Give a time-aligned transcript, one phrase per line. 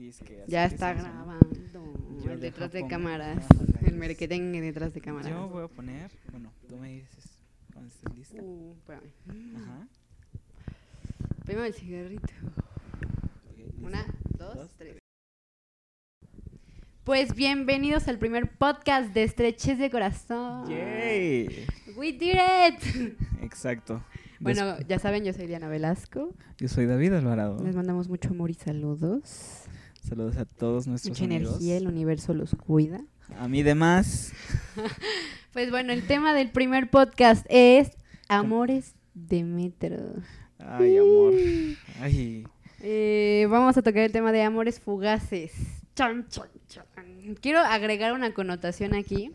[0.00, 1.46] Disque, Ya está grabando.
[2.24, 3.44] Yo el deja detrás de cámaras.
[3.84, 5.30] El merquetengue detrás de cámaras.
[5.30, 7.38] Yo voy a poner, bueno, tú me dices
[7.70, 8.42] cuando estés lista.
[8.42, 9.12] Uh, espérame.
[9.56, 9.88] Ajá.
[11.44, 12.32] Primero el cigarrito.
[13.82, 14.06] Una,
[14.38, 14.96] dos, Dos, tres.
[17.04, 20.66] Pues bienvenidos al primer podcast de Estreches de Corazón.
[20.70, 21.66] ¡Yay!
[21.94, 22.38] We did
[22.68, 23.18] it.
[23.42, 24.02] Exacto.
[24.38, 26.32] Bueno, ya saben, yo soy Diana Velasco.
[26.56, 27.62] Yo soy David Alvarado.
[27.62, 29.66] Les mandamos mucho amor y saludos.
[30.02, 31.52] Saludos a todos nuestros Mucha amigos.
[31.54, 33.00] energía, el universo los cuida.
[33.38, 34.32] A mí de más.
[35.52, 37.90] Pues bueno, el tema del primer podcast es
[38.28, 39.96] Amores de Metro.
[40.60, 41.32] Ay, amor.
[42.00, 42.46] Ay.
[42.80, 45.50] Eh, vamos a tocar el tema de amores fugaces.
[45.96, 46.84] Chan, chan, chan.
[47.40, 49.32] Quiero agregar una connotación aquí.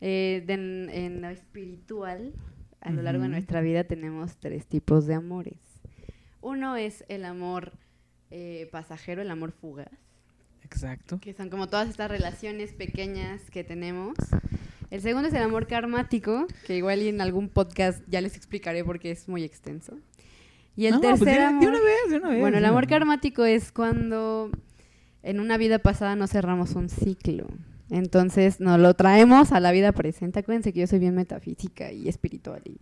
[0.00, 2.32] eh, de en, en lo espiritual,
[2.80, 5.58] a lo largo de nuestra vida tenemos tres tipos de amores.
[6.42, 7.72] Uno es el amor
[8.30, 9.88] eh, pasajero, el amor fugaz,
[10.64, 11.18] Exacto.
[11.20, 14.14] que son como todas estas relaciones pequeñas que tenemos.
[14.90, 18.84] El segundo es el amor karmático, que igual y en algún podcast ya les explicaré
[18.84, 19.96] porque es muy extenso.
[20.76, 21.60] Y el No, pues de- amor...
[21.62, 22.40] De una vez, de una vez.
[22.40, 24.50] Bueno, el amor karmático es cuando
[25.22, 27.46] en una vida pasada no cerramos un ciclo.
[27.90, 30.38] Entonces nos lo traemos a la vida presente.
[30.38, 32.62] Acuérdense que yo soy bien metafísica y espiritual.
[32.64, 32.78] Y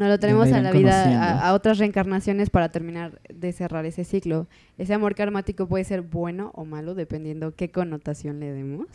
[0.00, 4.04] nos lo traemos a la vida, a, a otras reencarnaciones para terminar de cerrar ese
[4.04, 4.48] ciclo.
[4.78, 8.88] Ese amor karmático puede ser bueno o malo, dependiendo qué connotación le demos.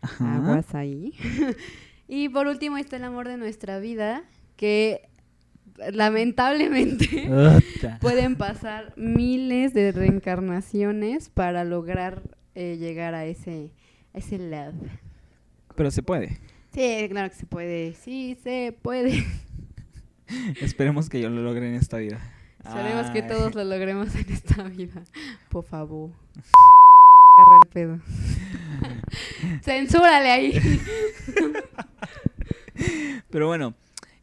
[0.00, 0.36] Ajá.
[0.36, 1.12] Aguas ahí.
[2.08, 4.24] y por último está el amor de nuestra vida,
[4.56, 5.10] que
[5.92, 7.98] lamentablemente Ota.
[8.00, 12.22] pueden pasar miles de reencarnaciones para lograr
[12.54, 13.74] eh, llegar a ese,
[14.14, 14.74] a ese love.
[15.76, 16.38] Pero se puede.
[16.72, 17.92] Sí, claro que se puede.
[17.92, 19.22] Sí, se puede.
[20.60, 22.20] Esperemos que yo lo logre en esta vida.
[22.64, 25.02] Esperemos que todos lo logremos en esta vida.
[25.48, 26.10] Por favor.
[27.38, 28.00] Agarra el pedo.
[29.62, 30.80] Censúrale ahí.
[33.30, 33.74] Pero bueno,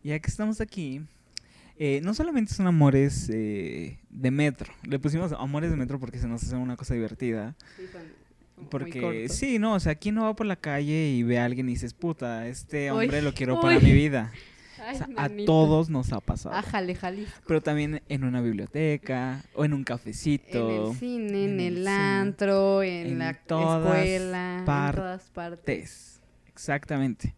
[0.03, 1.01] ya que estamos aquí,
[1.79, 4.73] eh, no solamente son amores eh, de metro.
[4.83, 7.55] Le pusimos amores de metro porque se nos hace una cosa divertida.
[8.69, 11.69] Porque sí, no, o sea, ¿quién no va por la calle y ve a alguien
[11.69, 13.61] y dices, puta, este Uy, hombre lo quiero uy.
[13.61, 14.31] para mi vida?
[14.79, 16.55] Ay, O sea, a todos nos ha pasado.
[16.55, 17.39] Ájale, Jalisco.
[17.47, 20.89] Pero también en una biblioteca o en un En cafecito.
[20.91, 25.29] el cine, en, en el el, cine, antro, en, en la todas escuela, en todas
[25.31, 25.65] partes.
[25.65, 26.21] Tes.
[26.51, 27.35] Exactamente.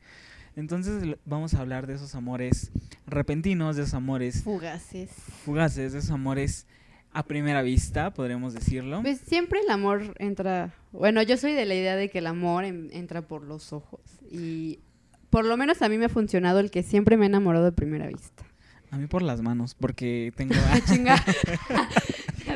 [0.56, 2.72] Entonces vamos a hablar de esos amores
[3.08, 5.10] repentinos, de esos amores Fugaces.
[5.46, 6.66] fugaces, de esos amores
[7.12, 9.02] a primera vista, podríamos decirlo.
[9.02, 10.74] Pues siempre el amor entra.
[10.92, 14.02] Bueno, yo soy de la idea de que el amor en- entra por los ojos.
[14.30, 14.80] Y
[15.30, 17.72] por lo menos a mí me ha funcionado el que siempre me he enamorado de
[17.72, 18.44] primera vista.
[18.92, 20.56] A mí por las manos, porque tengo...
[20.72, 21.24] Ah, chinga.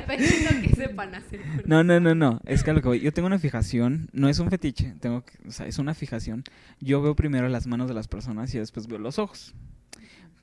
[0.07, 1.41] Que sepan hacer.
[1.65, 2.39] No, no, no, no.
[2.45, 2.99] Es que a lo que voy.
[2.99, 4.09] Yo tengo una fijación.
[4.11, 4.93] No es un fetiche.
[4.99, 6.43] Tengo que, o sea, es una fijación.
[6.79, 9.53] Yo veo primero las manos de las personas y después veo los ojos.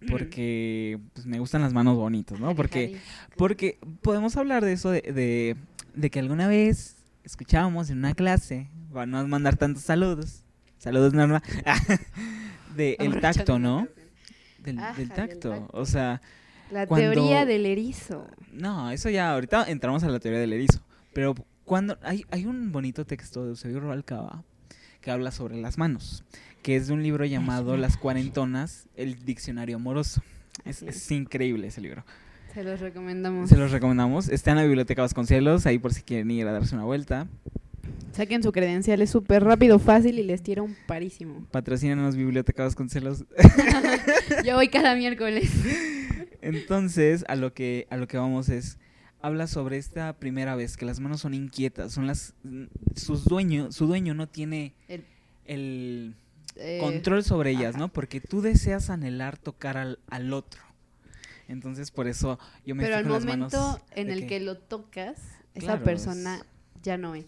[0.09, 2.55] Porque pues, me gustan las manos bonitas, ¿no?
[2.55, 2.97] Porque,
[3.37, 5.57] porque podemos hablar de eso de, de,
[5.95, 10.43] de que alguna vez escuchábamos en una clase, para no mandar tantos saludos.
[10.81, 11.43] Saludos, Norma.
[12.75, 13.87] de el tacto, ¿no?
[14.59, 14.79] Del,
[15.15, 15.69] tacto.
[15.73, 16.23] O sea,
[16.71, 18.27] La Cuando- teoría del erizo.
[18.51, 20.81] no, eso ya, ahorita entramos a la teoría del erizo.
[21.13, 21.35] Pero
[21.67, 24.43] cuando hay, hay un bonito texto de Eusebio Rubalcaba
[25.03, 26.25] que habla sobre las manos,
[26.63, 30.23] que es de un libro llamado Las Cuarentonas, el Diccionario Amoroso.
[30.65, 31.11] Es.
[31.11, 32.05] increíble ese libro.
[32.55, 33.51] Se los recomendamos.
[33.51, 34.31] Se los recomendamos.
[34.31, 37.29] Está en la Biblioteca Vasconcelos, ahí por si quieren ir a darse una vuelta.
[38.13, 41.47] Saquen su credencial, es súper rápido, fácil y les tira un parísimo.
[41.51, 43.25] Patrocínanos Biblioteca Vasconcelos.
[44.45, 45.51] Yo voy cada miércoles.
[46.43, 48.79] Entonces, a lo que a lo que vamos es
[49.23, 52.35] habla sobre esta primera vez que las manos son inquietas, son las
[52.97, 55.05] sus dueño, su dueño no tiene El-
[55.47, 56.15] el
[56.57, 57.79] Eh, control sobre ellas, ajá.
[57.79, 57.89] ¿no?
[57.93, 60.61] Porque tú deseas anhelar tocar al, al otro.
[61.49, 65.21] Entonces, por eso yo me Pero al las momento manos en el que lo tocas,
[65.55, 66.45] esa persona
[66.83, 67.27] ya no es.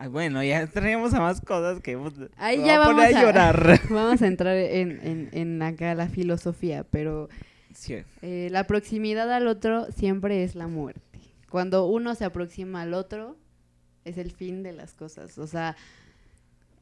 [0.00, 1.98] Ay, bueno, ya traemos a más cosas que
[2.36, 3.80] Ahí ya vamos poner a a- llorar.
[3.90, 7.28] Vamos a entrar en, en, en acá la filosofía, pero
[7.74, 11.02] Sí, eh, la proximidad al otro siempre es la muerte.
[11.50, 13.36] Cuando uno se aproxima al otro,
[14.04, 15.36] es el fin de las cosas.
[15.38, 15.76] O sea,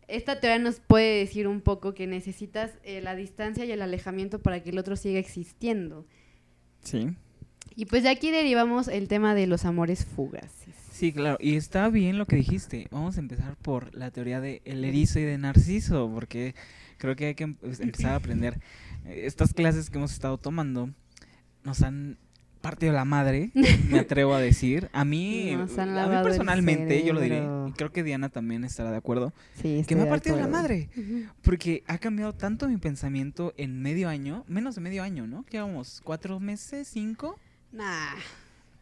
[0.08, 4.40] esta teoría nos puede decir un poco que necesitas eh, la distancia y el alejamiento
[4.40, 6.04] para que el otro siga existiendo.
[6.82, 7.16] sí.
[7.78, 10.74] Y pues de aquí derivamos el tema de los amores fugaces.
[10.96, 12.88] Sí, claro, y está bien lo que dijiste.
[12.90, 16.54] Vamos a empezar por la teoría de el erizo y de Narciso, porque
[16.96, 18.58] creo que hay que em- pues, empezar a aprender.
[19.04, 20.88] Eh, Estas clases que hemos estado tomando
[21.64, 22.16] nos han
[22.62, 23.50] partido la madre,
[23.90, 24.88] me atrevo a decir.
[24.94, 25.58] A mí, a
[26.08, 29.96] mí personalmente, yo lo diré, y creo que Diana también estará de acuerdo, Sí, que
[29.96, 30.88] me ha partido la madre.
[31.42, 35.44] Porque ha cambiado tanto mi pensamiento en medio año, menos de medio año, ¿no?
[35.50, 37.38] Llevamos cuatro meses, cinco.
[37.70, 38.14] Nah,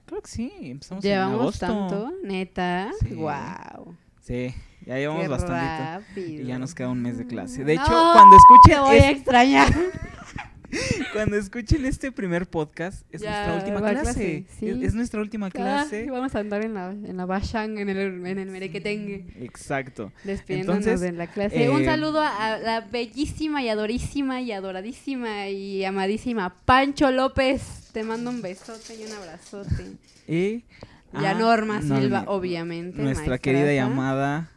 [0.07, 1.67] Creo que sí, empezamos en llevamos agosto.
[1.67, 2.91] tanto, neta.
[3.01, 3.15] Sí.
[3.15, 3.97] Wow.
[4.21, 4.55] Sí,
[4.87, 5.85] ya llevamos Qué bastante.
[6.15, 6.43] rápido.
[6.43, 7.65] Y ya nos queda un mes de clase.
[7.65, 9.73] De hecho, No, cuando escuchen Te voy a extrañar.
[11.13, 14.03] cuando escuchen este primer podcast, es Ya, nuestra última clase.
[14.03, 14.69] clase, sí.
[14.69, 16.07] Es, es nuestra última clase.
[16.09, 19.27] Ah, vamos a andar en la, en la bashang, en el, en el merequetengue.
[19.41, 20.11] Exacto.
[20.25, 21.71] Despidiéndonos Entonces, de la clase.
[21.71, 27.84] Un eh, saludo a, a la bellísima y adorísima y adoradísima y amadísima Pancho López.
[27.95, 29.93] Te mando un besote y un abrazote.
[30.29, 30.65] Y
[31.13, 33.01] Y a a Norma Silva, obviamente.
[33.01, 34.51] nuestra querida y amada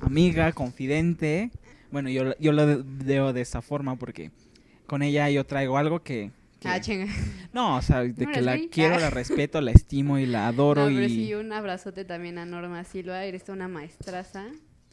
[0.00, 1.50] amiga, confidente.
[1.92, 4.30] Bueno, yo, yo lo veo de esa forma porque
[4.86, 6.30] con ella yo traigo algo que...
[6.60, 7.06] que- Ah, chinga.
[7.52, 9.00] no, o sea, de ¿No que la quiero, Ah.
[9.00, 11.10] la respeto, la estimo y la adoro No, pero y...
[11.10, 13.24] sí, un abrazote también a Norma Silva.
[13.24, 14.46] Eres una maestraza.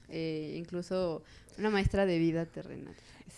[0.10, 1.24] eh, incluso
[1.58, 2.94] una maestra de vida terrenal.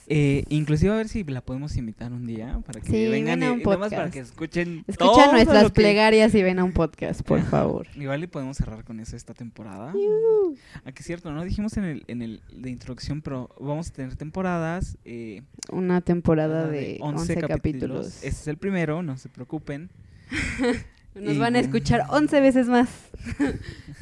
[0.09, 3.49] Eh, inclusive a ver si la podemos invitar un día para que Sí, vengan ven
[3.49, 4.13] a y, nomás para podcast.
[4.13, 7.87] que escuchen Escucha todo nuestras que- plegarias y ven a un podcast, por favor.
[7.93, 9.93] Igual y podemos cerrar con eso esta temporada.
[10.85, 13.93] Ah, que es cierto, no dijimos en el, en el de introducción, pero vamos a
[13.93, 14.97] tener temporadas.
[15.03, 15.41] Eh,
[15.73, 18.07] Una temporada ah, de 11 capítulos.
[18.23, 19.89] Este es el primero, no se preocupen.
[21.15, 22.87] Nos Y- van a escuchar 11 veces más.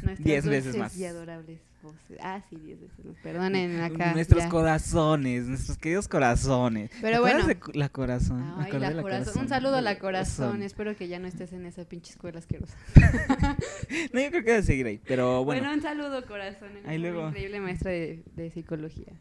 [0.04, 0.96] Nuestras Diez veces dulces más.
[0.98, 2.18] Y adorables voces.
[2.22, 3.06] Ah, sí, 10 veces.
[3.24, 4.12] Perdonen acá.
[4.14, 4.50] nuestros ya.
[4.50, 6.90] corazones, nuestros queridos corazones.
[6.90, 7.48] ¿Te Pero bueno.
[7.48, 8.40] de la corazón.
[8.58, 9.42] Me Ay, acordé la de la corazón.
[9.44, 10.62] Un saludo a la corazón.
[10.64, 12.78] Espero que ya no estés en esa pinche escuela asquerosa.
[14.14, 15.74] No, yo creo que debe seguir ahí, pero Bueno, bueno.
[15.76, 16.70] un saludo, corazón.
[16.86, 17.28] Ahí luego.
[17.30, 19.14] increíble maestra de, de psicología.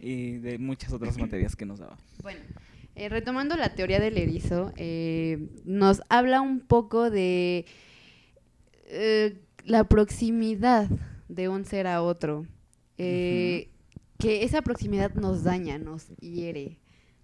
[0.00, 1.96] Y de muchas otras materias que nos daba.
[2.22, 2.40] Bueno,
[2.94, 7.64] eh, retomando la teoría del erizo, eh, nos habla un poco de
[8.86, 10.88] eh, la proximidad
[11.28, 12.46] de un ser a otro.
[12.98, 13.70] Eh,
[14.18, 16.78] Que esa proximidad nos daña, nos hiere,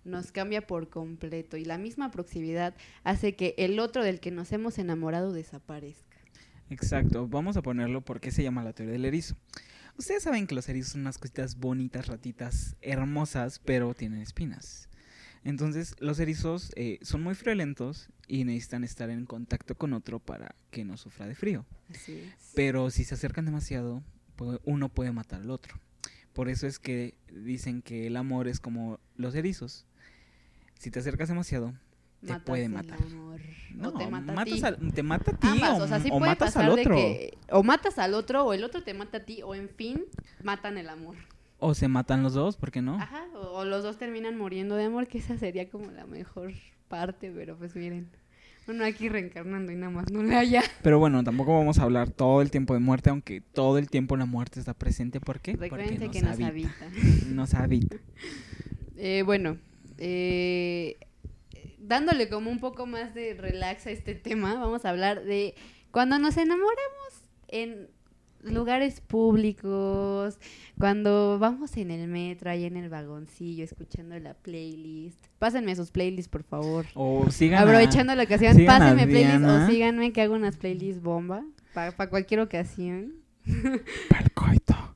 [0.04, 1.56] nos cambia por completo.
[1.56, 2.74] Y la misma proximidad
[3.04, 6.16] hace que el otro del que nos hemos enamorado desaparezca.
[6.68, 9.36] Exacto, vamos a ponerlo porque se llama la teoría del erizo.
[9.98, 14.88] Ustedes saben que los erizos son unas cositas bonitas, ratitas, hermosas, pero tienen espinas.
[15.44, 20.54] Entonces, los erizos eh, son muy friolentos y necesitan estar en contacto con otro para
[20.70, 21.66] que no sufra de frío.
[21.90, 22.52] Así es.
[22.54, 24.02] Pero si se acercan demasiado,
[24.64, 25.74] uno puede matar al otro.
[26.32, 29.84] Por eso es que dicen que el amor es como los erizos.
[30.78, 31.74] Si te acercas demasiado,
[32.20, 32.98] te Matas puede matar.
[33.74, 34.62] No, o te mata a matas ti.
[34.64, 36.76] al- te mata a ti Ambas, o, o sea, sí o puede matas pasar al
[36.76, 36.94] de otro.
[36.94, 40.04] que o matas al otro o el otro te mata a ti o en fin
[40.44, 41.16] matan el amor.
[41.58, 42.94] O se matan los dos, ¿por qué no?
[42.94, 46.52] Ajá, o, o los dos terminan muriendo de amor, que esa sería como la mejor
[46.88, 48.08] parte, pero pues miren,
[48.68, 50.62] uno aquí reencarnando y nada más no le haya.
[50.82, 54.16] Pero bueno, tampoco vamos a hablar todo el tiempo de muerte, aunque todo el tiempo
[54.16, 55.20] la muerte está presente.
[55.20, 55.56] ¿Por qué?
[55.56, 56.74] Porque que nos habita.
[57.28, 57.96] Nos habita.
[58.96, 59.56] Eh, bueno,
[59.98, 60.98] eh,
[61.78, 65.54] dándole como un poco más de relax a este tema, vamos a hablar de
[65.90, 67.88] cuando nos enamoramos en
[68.42, 70.38] lugares públicos,
[70.78, 75.18] cuando vamos en el metro, ahí en el vagoncillo, escuchando la playlist.
[75.38, 76.86] Pásenme sus playlists, por favor.
[76.94, 81.02] O sigan a- Aprovechando la ocasión, sigan pásenme playlist o síganme que hago unas playlists
[81.02, 81.44] bomba
[81.74, 83.12] para cualquier ocasión.
[84.34, 84.89] coito.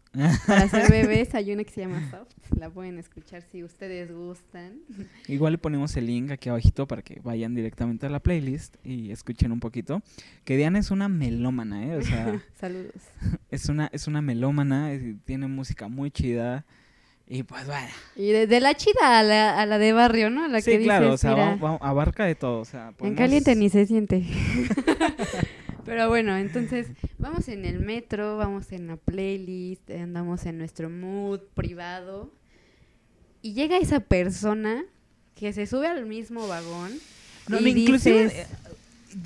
[0.46, 4.78] Para hacer bebés hay una que se llama Soft, la pueden escuchar si ustedes gustan.
[5.28, 9.10] Igual le ponemos el link aquí abajito para que vayan directamente a la playlist y
[9.10, 10.02] escuchen un poquito.
[10.44, 11.96] Que Diana es una melómana, ¿eh?
[11.96, 12.92] O sea, Saludos.
[13.50, 16.64] es una, es una melómana, es- tiene música muy chida.
[17.26, 17.88] Y pues bueno.
[18.16, 20.46] Y desde la chida a la, a la de barrio, ¿no?
[20.46, 22.60] La sí, que claro, dices, o sea, mira, va- va- abarca de todo.
[22.60, 24.26] O sea, en caliente ni se siente.
[25.84, 26.88] Pero bueno, entonces
[27.18, 32.32] vamos en el metro, vamos en la playlist, andamos en nuestro mood privado
[33.42, 34.84] y llega esa persona
[35.34, 36.92] que se sube al mismo vagón
[37.48, 38.46] No, y inclusive dices- eh,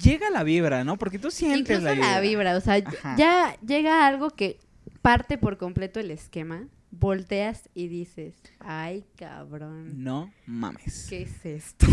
[0.02, 0.96] llega la vibra, ¿no?
[0.98, 2.56] Porque tú sientes Incluso la vibra.
[2.56, 3.16] o sea, Ajá.
[3.16, 4.58] ya llega algo que
[5.02, 11.06] parte por completo el esquema, volteas y dices, ay cabrón, No mames.
[11.08, 11.86] ¿qué es esto?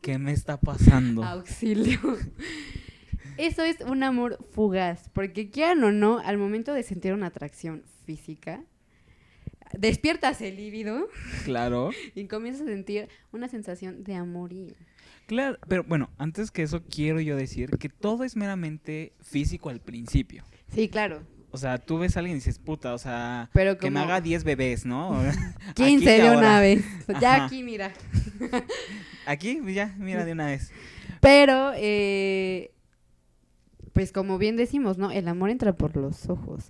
[0.00, 1.22] ¿Qué me está pasando?
[1.24, 1.98] Auxilio.
[3.38, 7.84] Eso es un amor fugaz, porque quieran o no, al momento de sentir una atracción
[8.04, 8.62] física,
[9.72, 11.08] despiertas el líbido
[11.44, 11.90] Claro.
[12.14, 14.74] y comienzas a sentir una sensación de amorío.
[15.26, 19.80] Claro, pero bueno, antes que eso quiero yo decir que todo es meramente físico al
[19.80, 20.42] principio.
[20.74, 23.90] Sí, claro, O sea, tú ves a alguien y dices, puta, o sea, pero que
[23.90, 25.20] me haga 10 bebés, ¿no?
[25.74, 26.84] 15 Aquí y de una vez.
[27.20, 27.44] Ya Ajá.
[27.46, 27.92] aquí, mira.
[29.26, 30.72] Aquí, ya, mira de una vez.
[31.20, 32.70] Pero, eh,
[33.98, 35.10] pues como bien decimos, ¿no?
[35.10, 36.68] El amor entra por los ojos.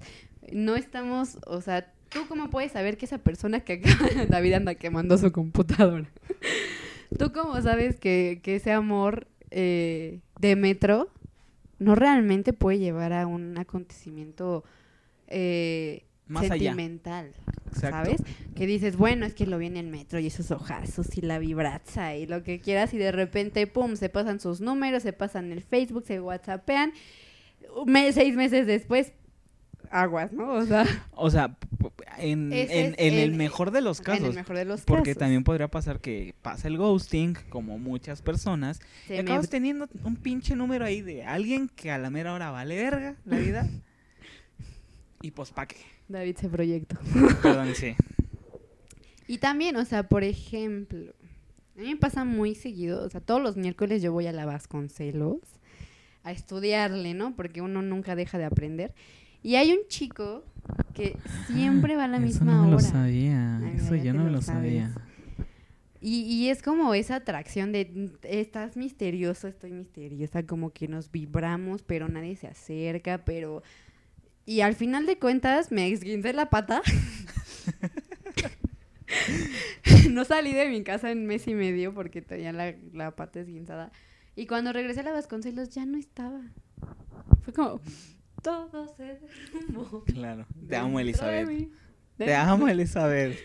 [0.50, 4.76] No estamos, o sea, ¿tú cómo puedes saber que esa persona que acaba, David anda
[4.76, 6.08] quemando su computadora?
[7.18, 11.10] ¿Tú cómo sabes que, que ese amor eh, de metro
[11.78, 14.64] no realmente puede llevar a un acontecimiento
[15.26, 16.70] eh, Más allá.
[16.72, 17.32] sentimental?
[17.68, 17.96] Exacto.
[18.10, 18.22] ¿Sabes?
[18.54, 21.38] Que dices, bueno, es que lo vi en el metro y esos ojazos y la
[21.38, 25.52] vibraza y lo que quieras y de repente, pum, se pasan sus números, se pasan
[25.52, 26.92] el Facebook, se whatsappean.
[28.12, 29.12] Seis meses después,
[29.90, 30.52] aguas, ¿no?
[30.52, 31.56] O sea, O sea,
[32.18, 34.28] en, en- en el mejor de los en casos.
[34.28, 35.18] el mejor de los Porque casos.
[35.20, 39.88] también podría pasar que pasa el ghosting, como muchas personas, Se y me- acabas teniendo
[40.04, 43.68] un pinche número ahí de alguien que a la mera hora vale verga la vida.
[45.22, 45.76] y pues pa' qué.
[46.08, 46.96] David se proyectó.
[47.42, 47.94] Perdón, sí.
[49.26, 51.12] Y también, o sea, por ejemplo,
[51.76, 54.46] a mí me pasa muy seguido, o sea, todos los miércoles yo voy a la
[54.46, 55.40] Vasconcelos
[56.24, 57.36] a estudiarle, ¿no?
[57.36, 58.94] Porque uno nunca deja de aprender.
[59.42, 60.42] Y hay un chico
[60.94, 62.86] que siempre va a la Eso misma no me lo hora.
[62.86, 63.58] sabía.
[63.58, 64.92] Ay, Eso yo no me lo lo sabía.
[66.00, 71.10] Y, y es como esa atracción de "Mm, estás misterioso, estoy misteriosa, como que nos
[71.10, 73.62] vibramos, pero nadie se acerca, pero...
[74.48, 76.80] Y al final de cuentas me esguincé la pata.
[80.10, 83.92] no salí de mi casa en mes y medio porque tenía la, la pata esguinzada.
[84.36, 86.40] Y cuando regresé a la Vasconcelos ya no estaba.
[87.42, 87.78] Fue como,
[88.42, 89.18] todo se
[89.52, 90.02] derrumbó.
[90.04, 90.46] Claro.
[90.66, 91.46] Te amo, Elizabeth.
[91.46, 91.68] mí".
[92.16, 93.36] Te amo, Elizabeth.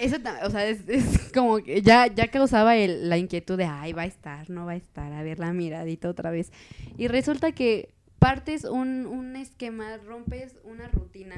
[0.00, 3.92] Eso, o sea, es, es como que ya, ya causaba el- la inquietud de, ay,
[3.92, 6.50] va a estar, no va a estar, a ver la miradita otra vez.
[6.96, 11.36] Y resulta que partes un, un esquema, rompes una rutina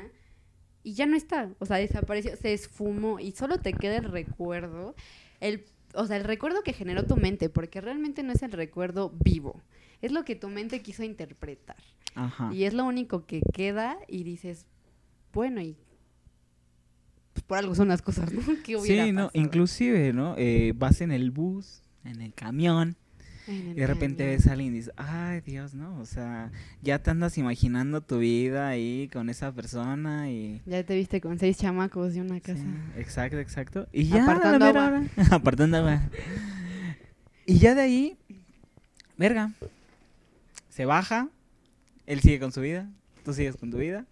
[0.82, 1.50] y ya no está.
[1.58, 4.94] O sea, desapareció, se esfumó y solo te queda el recuerdo,
[5.40, 9.12] el, o sea, el recuerdo que generó tu mente, porque realmente no es el recuerdo
[9.22, 9.60] vivo,
[10.00, 11.76] es lo que tu mente quiso interpretar.
[12.14, 12.50] Ajá.
[12.52, 14.66] Y es lo único que queda y dices,
[15.32, 15.76] bueno, y
[17.32, 18.40] pues por algo son las cosas, ¿no?
[18.64, 19.30] ¿Qué hubiera Sí, no, pasado?
[19.44, 20.34] inclusive, ¿no?
[20.38, 22.96] Eh, vas en el bus, en el camión,
[23.50, 25.98] y de repente ves a alguien y dices, ay Dios, ¿no?
[26.00, 26.50] O sea,
[26.82, 30.60] ya te andas imaginando tu vida ahí con esa persona y...
[30.66, 32.64] Ya te viste con seis chamacos de una Sí, casa.
[32.96, 33.88] exacto, exacto.
[33.92, 35.02] Y ya, Apartando agua.
[35.30, 36.02] Apartando agua.
[37.46, 38.16] Y ya de ahí,
[39.16, 39.52] verga,
[40.68, 41.28] se baja,
[42.06, 42.88] él sigue con su vida,
[43.24, 44.06] tú sigues con tu vida.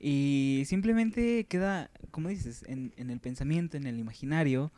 [0.00, 4.72] Y simplemente queda, como dices, en, en el pensamiento, en el imaginario.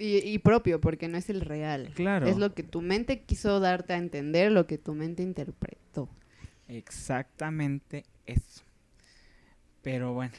[0.00, 1.92] Y, y propio, porque no es el real.
[1.94, 2.26] Claro.
[2.26, 6.08] Es lo que tu mente quiso darte a entender, lo que tu mente interpretó.
[6.68, 8.62] Exactamente eso.
[9.82, 10.32] Pero bueno.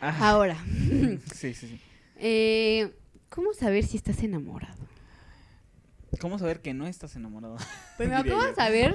[0.00, 0.56] Ah, Ahora,
[1.32, 1.80] sí, sí, sí.
[2.16, 2.96] eh,
[3.28, 4.84] ¿cómo saber si estás enamorado?
[6.20, 7.58] ¿Cómo saber que no estás enamorado?
[7.96, 8.94] Primero, Diría ¿cómo saber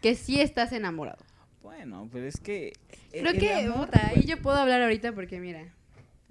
[0.00, 1.24] que sí estás enamorado?
[1.60, 2.72] Bueno, pero es que...
[3.10, 5.72] Creo que, puta, ahí yo puedo hablar ahorita porque mira,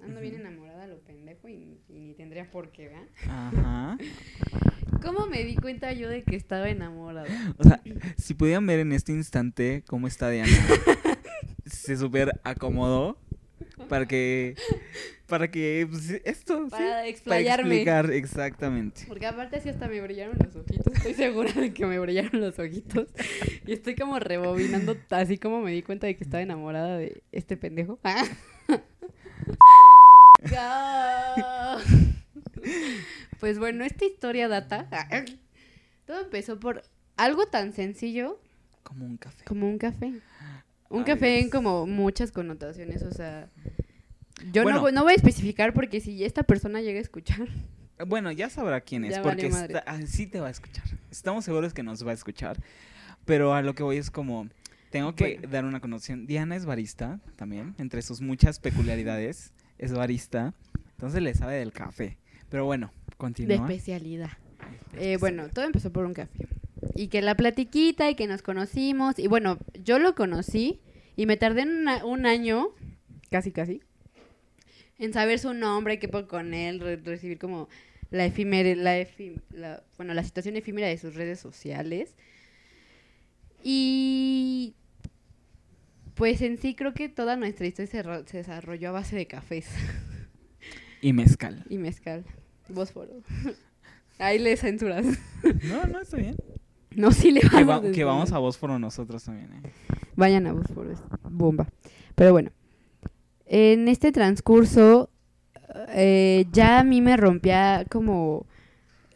[0.02, 3.06] ando bien enamorada lo pendejo y, y ni tendría por qué, ¿verdad?
[3.28, 3.98] Ajá.
[5.02, 7.28] ¿Cómo me di cuenta yo de que estaba enamorada?
[7.58, 7.80] O sea,
[8.16, 10.52] si pudieran ver en este instante cómo está Diana,
[11.66, 13.18] se super acomodó
[13.88, 14.54] para que,
[15.26, 17.76] para que pues, esto, sí, Para para explayarme.
[17.76, 19.02] explicar exactamente.
[19.08, 20.94] Porque aparte así hasta me brillaron los ojitos.
[20.94, 23.08] Estoy segura de que me brillaron los ojitos.
[23.66, 27.56] Y estoy como rebobinando así como me di cuenta de que estaba enamorada de este
[27.56, 27.98] pendejo.
[33.40, 34.88] Pues bueno, esta historia data.
[36.06, 36.82] Todo empezó por
[37.16, 38.40] algo tan sencillo
[38.82, 39.44] Como un café.
[39.44, 40.12] como un café.
[40.88, 43.48] Un Ay, café en como muchas connotaciones, o sea...
[44.52, 44.76] Yo Bueno.
[44.78, 47.48] no, voy- no voy a especificar porque si esta persona llega a escuchar,
[48.06, 50.84] Bueno, ya sabrá quién es, porque está- sí te va a escuchar.
[51.10, 52.56] Estamos seguros que nos va a escuchar.
[53.24, 54.48] Pero a lo que voy es como,
[54.90, 55.48] tengo que Bueno.
[55.52, 56.26] dar una connotación.
[56.26, 59.52] Diana es barista también, entre sus muchas peculiaridades,
[59.84, 60.54] es barista.
[60.92, 62.16] Entonces le sabe del café.
[62.48, 63.56] Pero bueno, de continúa.
[63.56, 64.30] especialidad.
[64.98, 66.46] Eh, bueno, todo empezó por un café.
[66.94, 69.18] Y que la platiquita y que nos conocimos.
[69.18, 70.80] Y bueno, yo lo conocí
[71.16, 72.68] y me tardé una- un año,
[73.30, 73.80] casi casi,
[74.98, 77.68] en saber su nombre, qué puedo con él, re- recibir como
[78.10, 79.06] la efímera, la,
[79.50, 82.14] la- bueno, la situación efímera de sus redes sociales.
[83.64, 84.74] Y
[86.22, 89.26] pues en sí creo que toda nuestra historia se, ro- se desarrolló a base de
[89.26, 89.68] cafés
[91.00, 91.64] Y mezcal.
[91.68, 92.24] y mezcal,
[92.68, 93.10] bósforo.
[94.20, 95.04] Ahí le censuras.
[95.64, 96.36] No, no, está bien.
[96.94, 99.52] No, sí le Que, vamos va- a que vamos a Bósforo nosotros también.
[99.52, 99.70] ¿eh?
[100.14, 101.66] Vayan a Bósforo, es bomba.
[102.14, 102.52] Pero bueno,
[103.46, 105.10] en este transcurso
[105.88, 108.46] eh, ya a mí me rompía como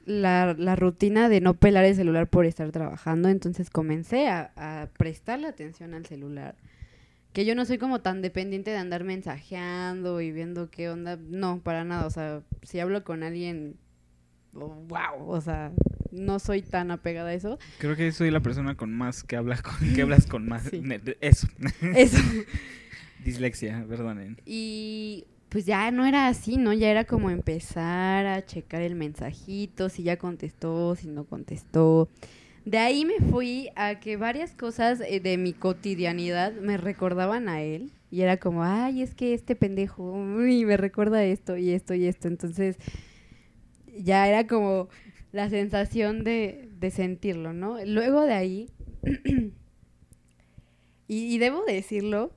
[0.06, 4.88] la, la rutina de no pelar el celular por estar trabajando, entonces comencé a, a
[4.98, 6.56] prestarle atención al celular.
[7.36, 11.18] Que yo no soy como tan dependiente de andar mensajeando y viendo qué onda.
[11.28, 12.06] No, para nada.
[12.06, 13.76] O sea, si hablo con alguien,
[14.54, 15.70] wow, o sea,
[16.10, 17.58] no soy tan apegada a eso.
[17.76, 20.82] Creo que soy la persona con más que habla con que hablas con más Sí.
[21.20, 21.46] eso.
[21.94, 22.16] Eso.
[23.22, 24.40] Dislexia, perdonen.
[24.46, 26.72] Y pues ya no era así, ¿no?
[26.72, 32.08] Ya era como empezar a checar el mensajito, si ya contestó, si no contestó.
[32.66, 37.62] De ahí me fui a que varias cosas eh, de mi cotidianidad me recordaban a
[37.62, 37.92] él.
[38.10, 42.26] Y era como, ay, es que este pendejo, me recuerda esto y esto y esto.
[42.26, 42.76] Entonces,
[43.96, 44.88] ya era como
[45.30, 47.76] la sensación de, de sentirlo, ¿no?
[47.84, 48.68] Luego de ahí,
[51.06, 52.32] y, y debo decirlo,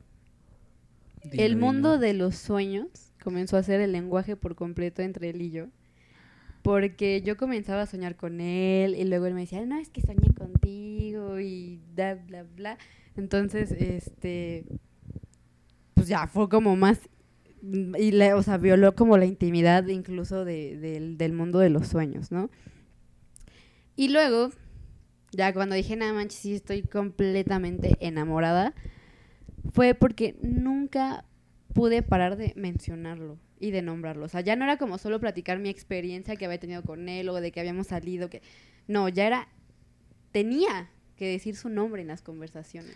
[1.31, 2.87] el mundo de los sueños
[3.23, 5.69] comenzó a ser el lenguaje por completo entre él y yo.
[6.61, 10.01] Porque yo comenzaba a soñar con él y luego él me decía, no, es que
[10.01, 12.77] soñé contigo y bla, bla, bla.
[13.15, 14.65] Entonces, este,
[15.93, 17.09] pues ya fue como más,
[17.61, 21.87] y le, o sea, violó como la intimidad incluso de- del, del mundo de los
[21.87, 22.49] sueños, ¿no?
[23.95, 24.51] Y luego,
[25.31, 28.73] ya cuando dije, nada manches, sí estoy completamente enamorada,
[29.73, 31.25] fue porque nunca
[31.73, 34.25] pude parar de mencionarlo y de nombrarlo.
[34.25, 37.27] O sea, ya no era como solo platicar mi experiencia que había tenido con él
[37.29, 38.41] o de que habíamos salido, que
[38.87, 39.47] no, ya era
[40.31, 42.95] tenía que decir su nombre en las conversaciones.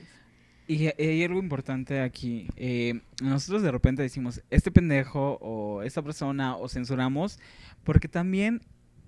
[0.67, 2.48] Y hay- algo importante aquí.
[2.55, 7.38] eh, nosotros de repente decimos, este pendejo o esta persona o censuramos,
[7.84, 8.62] porque también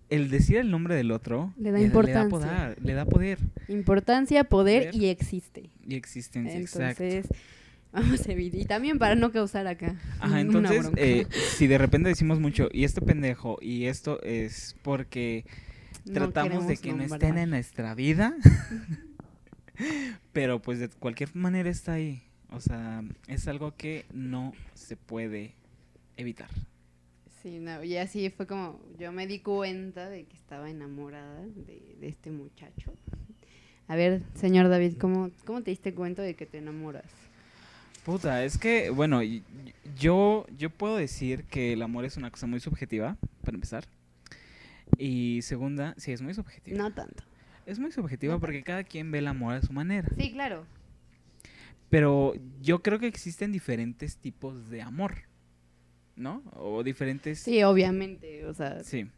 [0.10, 2.24] el decir el nombre del otro Le da Le importancia.
[2.24, 4.96] da poder, le da poder Importancia, poder, Poder.
[5.02, 5.70] y existe.
[5.88, 7.04] y existencia, exacto.
[7.96, 8.60] Vamos a evitar.
[8.60, 9.96] Y también para no causar acá.
[10.20, 15.46] Ajá, entonces, eh, si de repente decimos mucho, y este pendejo, y esto es porque
[16.04, 18.36] No tratamos de que no estén en nuestra vida,
[20.34, 22.22] pero pues de cualquier manera está ahí.
[22.52, 25.56] O sea, es algo que no se puede
[26.18, 26.50] evitar.
[27.42, 31.96] Sí, no, y así fue como yo me di cuenta de que estaba enamorada de,
[32.00, 32.94] de este muchacho.
[33.88, 37.06] A ver, señor David, ¿cómo, ¿cómo te diste cuenta de que te enamoras?
[38.06, 39.22] Puta, es que, bueno,
[39.98, 43.86] yo, yo puedo decir que el amor es una cosa muy subjetiva, para empezar.
[45.00, 46.78] Y segunda, sí, es muy subjetiva.
[46.78, 47.24] No tanto.
[47.66, 50.08] Es muy subjetiva No porque cada quien ve el amor a su manera.
[50.16, 50.68] Sí, claro.
[51.90, 55.16] Pero yo creo que existen diferentes tipos de amor,
[56.16, 56.44] ¿no?
[56.54, 57.40] O diferentes...
[57.40, 58.46] Sí, obviamente.
[58.46, 59.10] O sea, Sí.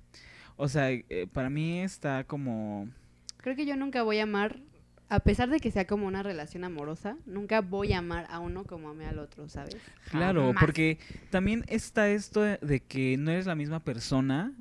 [0.56, 2.88] O sea, eh, para mí está como...
[3.36, 4.62] creo que yo nunca voy a amar,
[5.10, 8.66] a pesar de que sea como una relación amorosa, nunca voy a amar a uno
[8.66, 9.78] como amé al otro, ¿sabes?
[10.10, 10.62] Claro, Jamás.
[10.62, 14.54] porque también está esto de- que no eres la misma persona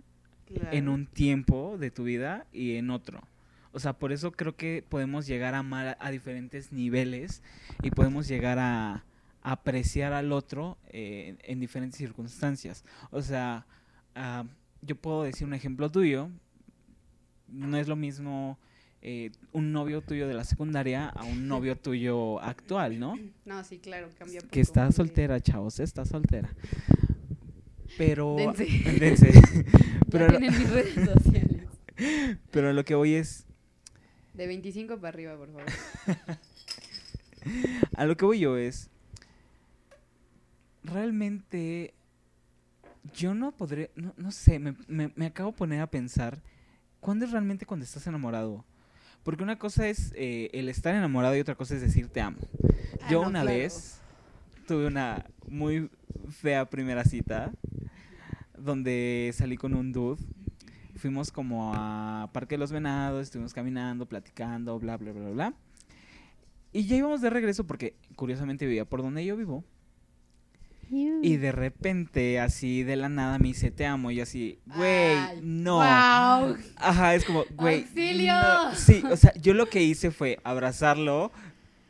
[0.46, 0.68] Claro.
[0.70, 3.20] en un tiempo de tu vida y en otro.
[3.72, 7.42] O sea, por eso creo que podemos llegar a amar a, diferentes niveles
[7.82, 9.04] y podemos llegar a,
[9.42, 12.84] apreciar al otro eh, en, en diferentes circunstancias.
[13.10, 13.66] O sea,
[14.14, 14.44] ah,
[14.82, 16.30] yo puedo decir un ejemplo tuyo.
[17.48, 18.58] No es lo mismo
[19.02, 23.18] eh, un novio tuyo de la secundaria a un novio tuyo actual, ¿no?
[23.44, 26.54] No, sí, claro, cambia por Que está soltera, chavos, está soltera.
[27.96, 28.36] Pero...
[28.36, 28.64] Dense.
[28.98, 29.32] Dense.
[30.10, 31.62] Pero tienen mis redes sociales.
[32.50, 33.46] pero lo que voy es...
[34.34, 35.64] De 25 para arriba, por favor.
[37.96, 38.90] A lo que voy yo es.
[40.84, 41.94] Realmente.
[43.14, 43.90] Yo no podré.
[43.96, 46.42] No, no sé, me, me, me acabo de poner a pensar.
[47.00, 48.64] ¿Cuándo es realmente cuando estás enamorado?
[49.26, 52.38] Porque una cosa es eh, el estar enamorado y otra cosa es decir te amo.
[53.02, 53.58] Ah, Yo no, una claro.
[53.58, 54.00] vez
[54.68, 55.90] tuve una muy
[56.30, 57.50] fea primera cita
[58.56, 60.22] donde salí con un dude.
[60.94, 65.54] Fuimos como a Parque de los Venados, estuvimos caminando, platicando, bla, bla, bla, bla.
[66.72, 69.64] Y ya íbamos de regreso porque curiosamente vivía por donde yo vivo.
[70.90, 74.10] Y de repente, así de la nada, me dice, te amo.
[74.10, 75.80] Y así, güey, no.
[75.82, 77.82] Ajá, es como, güey.
[77.82, 78.34] ¡Auxilio!
[78.34, 78.74] no".
[78.74, 81.32] Sí, o sea, yo lo que hice fue abrazarlo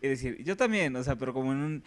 [0.01, 1.83] y decir, yo también, o sea, pero como en un.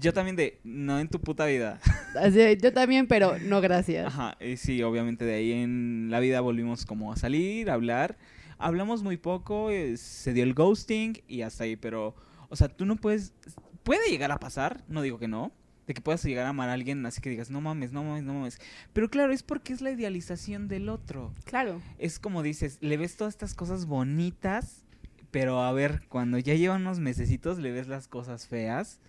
[0.00, 1.78] Yo también de, no en tu puta vida.
[2.18, 4.06] Así, yo también, pero no gracias.
[4.06, 8.16] Ajá, y sí, obviamente de ahí en la vida volvimos como a salir, a hablar.
[8.56, 12.14] Hablamos muy poco, eh, se dio el ghosting y hasta ahí, pero,
[12.48, 13.34] o sea, tú no puedes.
[13.82, 15.52] Puede llegar a pasar, no digo que no,
[15.86, 18.22] de que puedas llegar a amar a alguien así que digas, no mames, no mames,
[18.24, 18.58] no mames.
[18.92, 21.32] Pero claro, es porque es la idealización del otro.
[21.44, 21.80] Claro.
[21.98, 24.84] es como dices, le ves todas estas cosas bonitas,
[25.30, 29.00] pero a ver, cuando ya llevan unos mesecitos le ves las cosas feas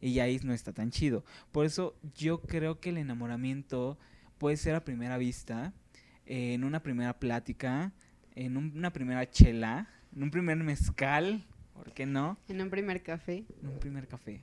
[0.00, 1.24] y ya ahí no está tan chido.
[1.52, 3.98] Por eso yo creo que el enamoramiento
[4.38, 5.72] puede ser a primera vista,
[6.26, 7.92] eh, en una primera plática,
[8.34, 12.38] en un- una primera chela, en un primer mezcal, ¿por qué no?
[12.48, 13.44] En un primer café.
[13.62, 14.42] En un primer café.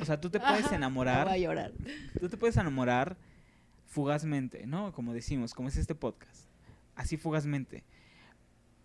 [0.00, 1.26] O sea, tú te puedes Ajá, enamorar.
[1.26, 1.72] Voy a llorar.
[2.18, 3.16] Tú te puedes enamorar
[3.86, 4.92] fugazmente, ¿no?
[4.92, 6.46] Como decimos, como es este podcast.
[6.96, 7.84] Así fugazmente.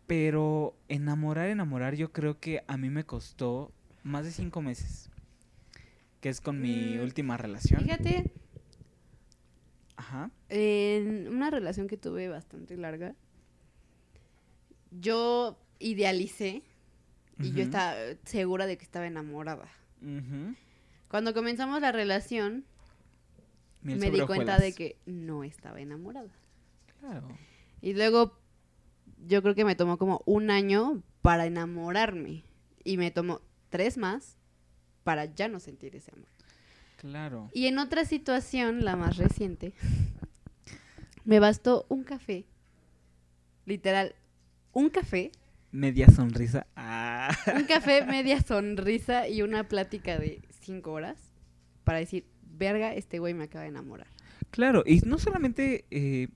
[0.07, 3.71] Pero enamorar, enamorar, yo creo que a mí me costó
[4.03, 5.09] más de cinco meses.
[6.21, 7.81] Que es con mi Mm, última relación.
[7.81, 8.31] Fíjate,
[9.95, 10.29] Ajá.
[10.49, 13.15] en una relación que tuve bastante larga,
[14.91, 16.63] yo idealicé
[17.39, 19.67] y yo estaba segura de que estaba enamorada.
[21.07, 22.65] Cuando comenzamos la relación,
[23.81, 24.61] Miel me di cuenta hojuelas.
[24.61, 26.31] de que no estaba enamorada.
[26.99, 27.27] Claro.
[27.81, 28.37] Y luego
[29.25, 32.43] yo creo que me tomó como un año para enamorarme.
[32.83, 34.37] Y me tomó tres más
[35.03, 36.27] para ya no sentir ese amor.
[36.97, 37.49] Claro.
[37.53, 39.73] Y en otra situación, la más reciente,
[41.25, 42.45] me bastó un café.
[43.65, 44.15] Literal,
[44.71, 45.31] un café.
[45.75, 46.67] Media sonrisa.
[46.77, 47.35] Ah.
[47.55, 51.17] Un café, media sonrisa y una plática de cinco horas
[51.83, 54.07] para decir, verga, este güey me acaba de enamorar.
[54.51, 55.85] Claro, y no solamente...
[55.91, 56.27] eh,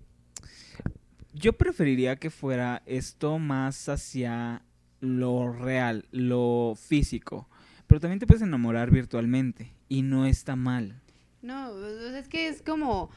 [1.33, 4.63] yo preferiría que fuera esto más hacia
[4.99, 7.47] lo real, lo físico.
[7.87, 11.01] Pero también te puedes enamorar virtualmente y no está mal.
[11.41, 13.09] No, es que es como...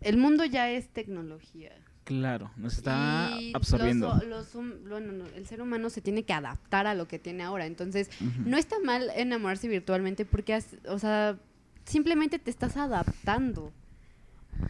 [0.00, 1.72] El mundo ya es tecnología.
[2.08, 4.08] Claro, nos está Y absorbiendo.
[4.14, 7.18] los- los hum- bueno, no, el ser humano se tiene que adaptar a lo que
[7.18, 7.66] tiene ahora.
[7.66, 8.08] Entonces,
[8.46, 11.38] no está mal enamorarse virtualmente porque, has- o sea,
[11.84, 13.72] simplemente te estás adaptando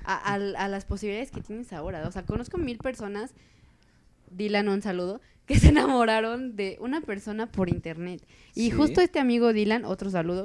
[0.04, 2.06] a, las posibilidades que tienes ahora.
[2.08, 3.32] O sea, conozco mil personas,
[4.32, 8.20] Dylan, un saludo, que se enamoraron de una persona por internet.
[8.56, 8.70] Y Sí.
[8.72, 10.42] justo este amigo Dylan, otro saludo,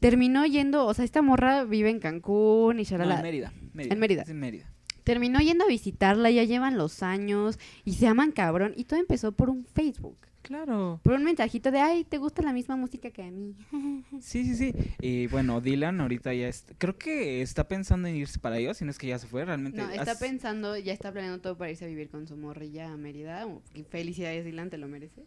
[0.00, 3.16] terminó yendo, o sea, esta morra vive en Cancún y No, shalala.
[3.16, 3.94] en Mérida, Mérida.
[3.94, 4.22] En Mérida.
[4.22, 4.66] es en Mérida.
[5.08, 8.74] Terminó yendo a visitarla, ya llevan los años y se aman cabrón.
[8.76, 10.18] Y todo empezó por un Facebook.
[10.42, 11.00] Claro.
[11.02, 13.54] Por un mensajito de, ay, ¿te gusta la misma música que a mí?
[14.20, 14.74] Sí, sí, sí.
[15.00, 18.84] Y bueno, Dylan ahorita ya está, creo que está pensando en irse para ellos, si
[18.84, 19.78] no es que ya se fue realmente.
[19.80, 22.92] No, está has- pensando, ya está planeando todo para irse a vivir con su morrilla
[22.92, 23.48] a Mérida.
[23.74, 25.24] Y Felicidades, Dylan, te lo mereces.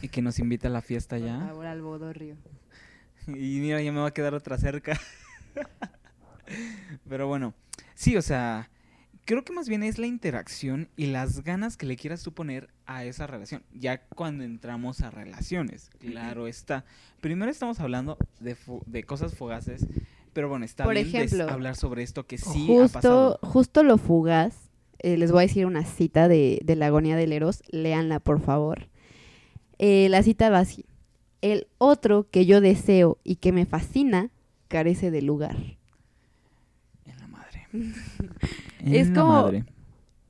[0.00, 1.40] Y que nos invita a la fiesta Por ya.
[1.40, 2.36] favor, al bodorrio.
[3.26, 4.96] Y mira, ya me va a quedar otra cerca.
[7.08, 7.52] Pero bueno,
[7.94, 8.70] sí, o sea,
[9.24, 12.68] creo que más bien es la interacción y las ganas que le quieras tú poner
[12.86, 13.62] a esa relación.
[13.72, 16.84] Ya cuando entramos a relaciones, claro está.
[17.20, 19.86] Primero estamos hablando de, cosas fugaces,
[20.32, 23.38] pero bueno, está Por bien ejemplo, hablar sobre esto que sí ha justo, pasado.
[23.42, 24.54] justo lo fugaz.
[24.98, 27.62] eh, les voy a decir una cita de, de la agonía del Eros.
[27.70, 28.88] Léanla, por favor.
[29.78, 30.84] Eh, la cita va así.
[31.40, 34.30] El otro que yo deseo y que me fascina
[34.68, 35.56] carece de lugar.
[37.04, 37.66] En la madre.
[38.84, 39.64] Es En como- madre.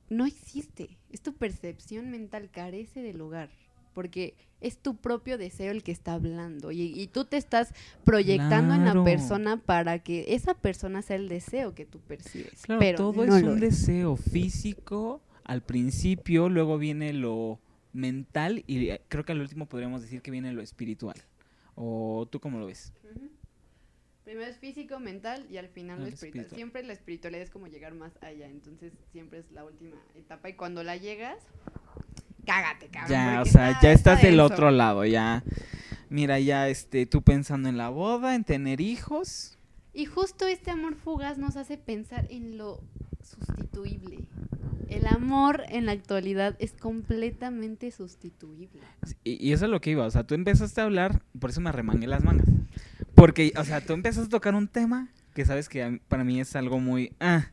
[0.09, 0.97] no existe.
[1.11, 3.49] Es tu percepción mental, carece de lugar.
[3.93, 6.71] Porque es tu propio deseo el que está hablando.
[6.71, 11.29] Y, y tú te estás proyectando en la persona para que esa persona sea el
[11.29, 12.63] deseo que tú percibes.
[12.63, 17.59] Claro, pero todo no es un deseo físico al principio, luego viene lo
[17.93, 21.15] mental y eh, creo que al último podríamos decir que viene lo espiritual.
[21.75, 22.91] ¿O tú cómo lo ves?
[24.25, 26.41] Primero es físico, mental y al final Ah, lo espiritual.
[26.45, 26.55] espiritual.
[26.57, 28.47] Siempre la espiritualidad es como llegar más allá.
[28.47, 30.49] Entonces siempre es la última etapa.
[30.49, 31.37] Y cuando la llegas,
[32.45, 33.11] cágate, cabrón.
[33.11, 35.43] Ya, o sea, ya está estás del otro lado, ya.
[36.09, 39.57] Mira, ya este, tú pensando en la boda, en tener hijos.
[39.93, 42.81] Y justo este amor fugaz nos hace pensar en lo
[43.23, 44.19] sustituible.
[44.89, 48.81] El amor en la actualidad es completamente sustituible.
[49.23, 51.61] Y, y eso es lo que iba, o sea, tú empezaste a hablar, por eso
[51.61, 52.47] me remangué las mangas.
[53.15, 56.55] Porque, o sea, tú empezaste a tocar un tema que sabes que para mí es
[56.55, 57.13] algo muy...
[57.19, 57.47] Ah,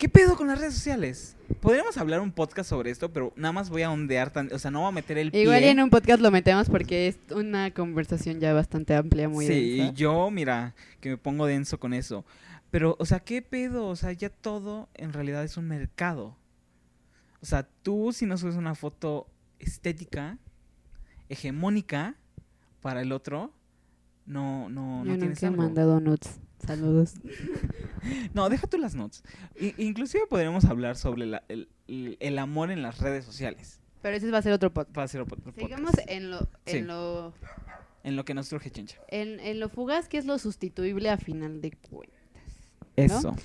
[0.00, 1.36] ¿Qué pedo con las redes sociales?
[1.60, 4.70] Podríamos hablar un podcast sobre esto, pero nada más voy a ondear, tan, o sea,
[4.70, 5.42] no voy a meter el pie.
[5.42, 9.46] Igual y en un podcast lo metemos porque es una conversación ya bastante amplia, muy
[9.46, 9.92] sí, y densa.
[9.92, 12.24] yo, mira, que me pongo denso con eso.
[12.70, 13.88] Pero, o sea, ¿qué pedo?
[13.88, 16.34] O sea, ya todo en realidad es un mercado.
[17.42, 19.26] O sea, tú si no subes una foto
[19.58, 20.38] estética,
[21.28, 22.14] hegemónica
[22.80, 23.52] para el otro,
[24.24, 25.62] no, no, no Yo tienes nunca he algo.
[25.62, 26.40] mandado nudes.
[26.66, 27.14] Saludos.
[28.32, 29.22] No, deja tú las notes.
[29.60, 33.80] I- inclusive podríamos hablar sobre la- el, el- amor en las redes sociales.
[34.00, 34.96] Pero ese va a ser otro podcast.
[34.98, 35.58] Va a ser otro podcast.
[35.58, 36.78] Sigamos en lo, Sí.
[36.78, 37.34] en lo,
[38.02, 38.96] En lo que nos truje chincha.
[39.08, 42.18] en, en lo fugaz, que es lo sustituible a final de cuentas.
[42.96, 43.36] Eso.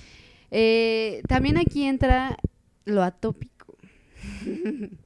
[0.50, 2.38] Eh, también aquí entra
[2.86, 3.76] lo atópico.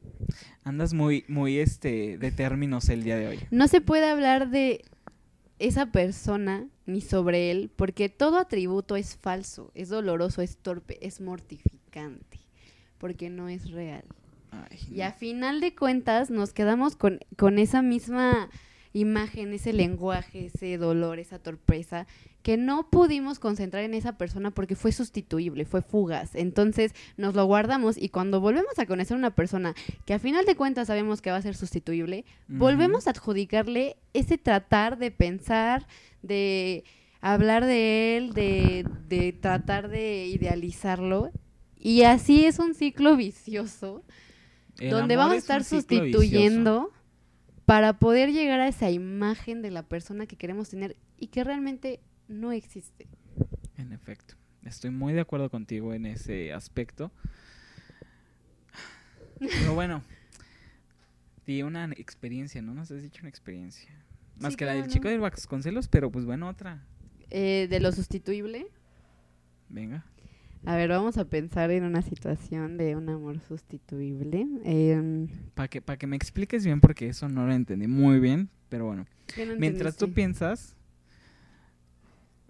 [0.65, 3.41] Andas muy, muy este, de términos el día de hoy.
[3.51, 4.85] No se puede hablar de
[5.59, 11.21] esa persona ni sobre él, porque todo atributo es falso, es doloroso, es torpe, es
[11.21, 12.41] mortificante,
[12.99, 14.05] porque no es real.
[14.51, 18.51] Ay, Y a final de cuentas nos quedamos con, con esa misma
[18.93, 22.07] imagen, ese lenguaje, ese dolor, esa torpeza,
[22.43, 26.35] que no pudimos concentrar en esa persona porque fue sustituible, fue fugaz.
[26.35, 29.75] Entonces nos lo guardamos y cuando volvemos a conocer a una persona
[30.07, 34.39] que a final de cuentas sabemos que va a ser sustituible, volvemos a adjudicarle ese
[34.39, 35.87] tratar de pensar,
[36.23, 36.85] de
[37.21, 41.31] hablar de él, de, de tratar de idealizarlo.
[41.79, 44.05] Y así es un ciclo vicioso
[44.79, 45.83] El donde vamos a es estar vicioso.
[45.83, 46.93] sustituyendo
[47.65, 52.01] para poder llegar a esa imagen de la persona que queremos tener y que realmente
[52.29, 53.09] no existe.
[53.77, 57.13] En efecto, estoy muy de acuerdo contigo en ese aspecto.
[59.39, 60.03] Pero bueno,
[61.47, 62.75] di una experiencia, ¿no?
[62.75, 63.91] Nos has dicho una experiencia.
[64.41, 66.85] Más Sí, que la del chico del Vasconcelos, pero pues bueno, otra.
[67.31, 68.67] Eh, de lo sustituible,
[69.69, 70.05] Venga.
[70.67, 74.47] a ver, vamos a pensar en una situación de un amor sustituible.
[74.65, 78.49] Em, Para que, para que me expliques bien, porque eso no lo entendí muy bien.
[78.69, 80.75] Pero bueno, ¿qué no mientras tú piensas,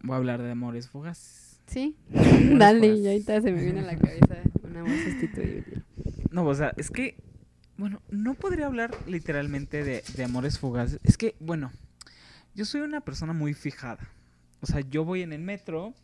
[0.02, 1.60] voy a hablar de amores fugaces.
[1.66, 3.04] Sí, Amores dale, fugaces.
[3.04, 5.82] y ahorita se me viene a la cabeza un amor sustituible.
[6.30, 7.16] No, o sea, es que,
[7.80, 11.00] bueno, no podría hablar literalmente de, de amores fugaces.
[11.02, 11.72] Es que, bueno,
[12.54, 14.06] yo soy una persona muy fijada.
[14.60, 15.94] O sea, yo voy en el metro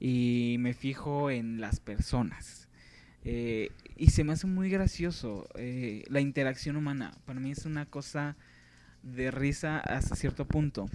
[0.00, 2.68] y me fijo en las personas.
[3.24, 7.12] Eh, y se me hace muy gracioso eh, la interacción humana.
[7.26, 8.36] Para mí es una cosa
[9.04, 10.90] de risa hasta cierto punto.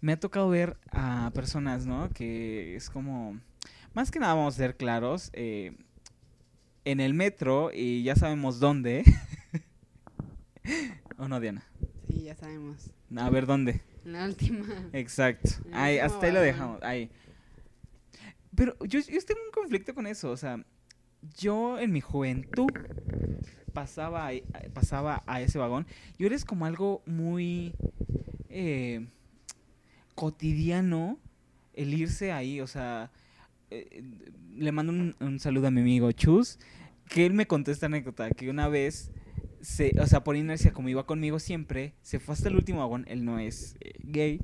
[0.00, 2.08] Me ha tocado ver a personas, ¿no?
[2.10, 3.40] Que es como...
[3.94, 5.30] Más que nada vamos a ser claros.
[5.32, 5.74] eh,
[6.84, 9.02] en el metro y ya sabemos dónde.
[11.18, 11.64] ¿O no, Diana?
[12.08, 12.90] Sí, ya sabemos.
[13.16, 13.80] A ver dónde.
[14.04, 14.64] La última.
[14.92, 15.50] Exacto.
[15.72, 16.82] Hasta ahí lo dejamos.
[16.82, 17.10] Ahí.
[18.54, 20.30] Pero yo, yo tengo un conflicto con eso.
[20.30, 20.64] O sea,
[21.38, 22.68] yo en mi juventud
[23.72, 25.86] pasaba, ahí- pasaba a ese vagón
[26.18, 27.74] y ahora es como algo muy
[28.48, 29.06] eh,
[30.14, 31.18] cotidiano
[31.74, 32.60] el irse ahí.
[32.60, 33.10] O sea,
[33.70, 34.02] eh,
[34.56, 36.58] le mando un, un saludo a mi amigo Chus,
[37.08, 39.10] que él me contó esta anécdota, que una vez,
[39.60, 43.04] se, o sea, por inercia, como iba conmigo siempre, se fue hasta el último vagón,
[43.08, 44.40] él no es eh, gay,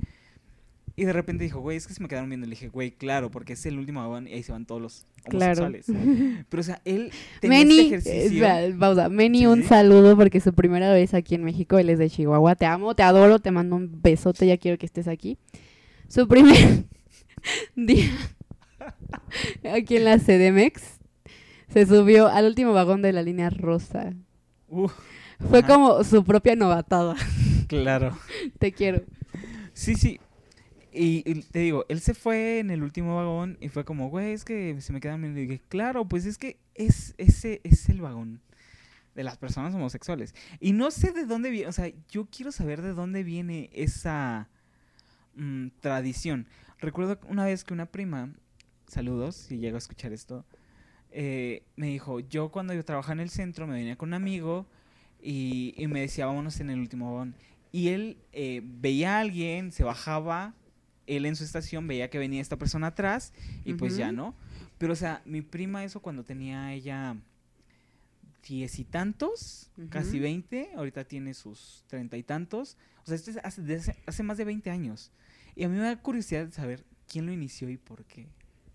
[0.95, 2.45] y de repente dijo, güey, es que se me quedaron viendo.
[2.45, 5.07] Le dije, güey, claro, porque es el último vagón y ahí se van todos los
[5.23, 5.63] Claro.
[5.65, 6.45] homosexuales.
[6.49, 8.45] Pero, o sea, él tenía Meni, este ejercicio.
[8.45, 9.09] espera, pausa.
[9.09, 11.79] Meni, Sí, un saludo porque es su primera vez aquí en México.
[11.79, 12.55] Él es de Chihuahua.
[12.55, 14.45] Te amo, te adoro, te mando un besote.
[14.45, 15.39] Ya quiero que estés aquí.
[16.09, 16.85] Su primer
[17.75, 18.11] día
[19.73, 20.99] aquí en la CDMX
[21.69, 24.13] se subió al último vagón de la línea rosa.
[24.73, 24.89] Uh,
[25.49, 25.67] Fue Ajá.
[25.67, 27.15] como su propia novatada.
[27.67, 28.17] claro.
[28.59, 29.03] Te quiero.
[29.73, 30.19] Sí, sí.
[30.91, 34.33] Y, y te digo, él se fue en el último vagón y fue como, güey,
[34.33, 35.39] es que se me quedan viendo.
[35.39, 38.41] Y dije, claro, pues es que es, ese es el vagón
[39.15, 40.33] de las personas homosexuales.
[40.59, 44.49] Y no sé de dónde viene, o sea, yo quiero saber de dónde viene esa
[45.35, 46.47] mm, tradición.
[46.79, 48.33] Recuerdo una vez que una prima,
[48.87, 50.45] saludos, si llego a escuchar esto,
[51.13, 54.65] eh, me dijo, yo cuando yo trabajaba en el centro me venía con un amigo
[55.21, 57.35] y, y me decía, vámonos en el último vagón.
[57.71, 60.53] Y él eh, veía a alguien, se bajaba,
[61.07, 63.33] él en su estación veía que venía esta persona atrás
[63.65, 64.11] y pues ya.
[64.11, 64.35] ¿no?
[64.77, 67.15] Pero, o sea, mi prima eso cuando tenía ella
[68.47, 72.77] diez y tantos, casi veinte, ahorita tiene sus treinta y tantos.
[73.03, 75.11] O sea, esto es hace, hace, hace más de 20 años.
[75.55, 78.27] Y a mí me da curiosidad saber quién lo inició y por qué.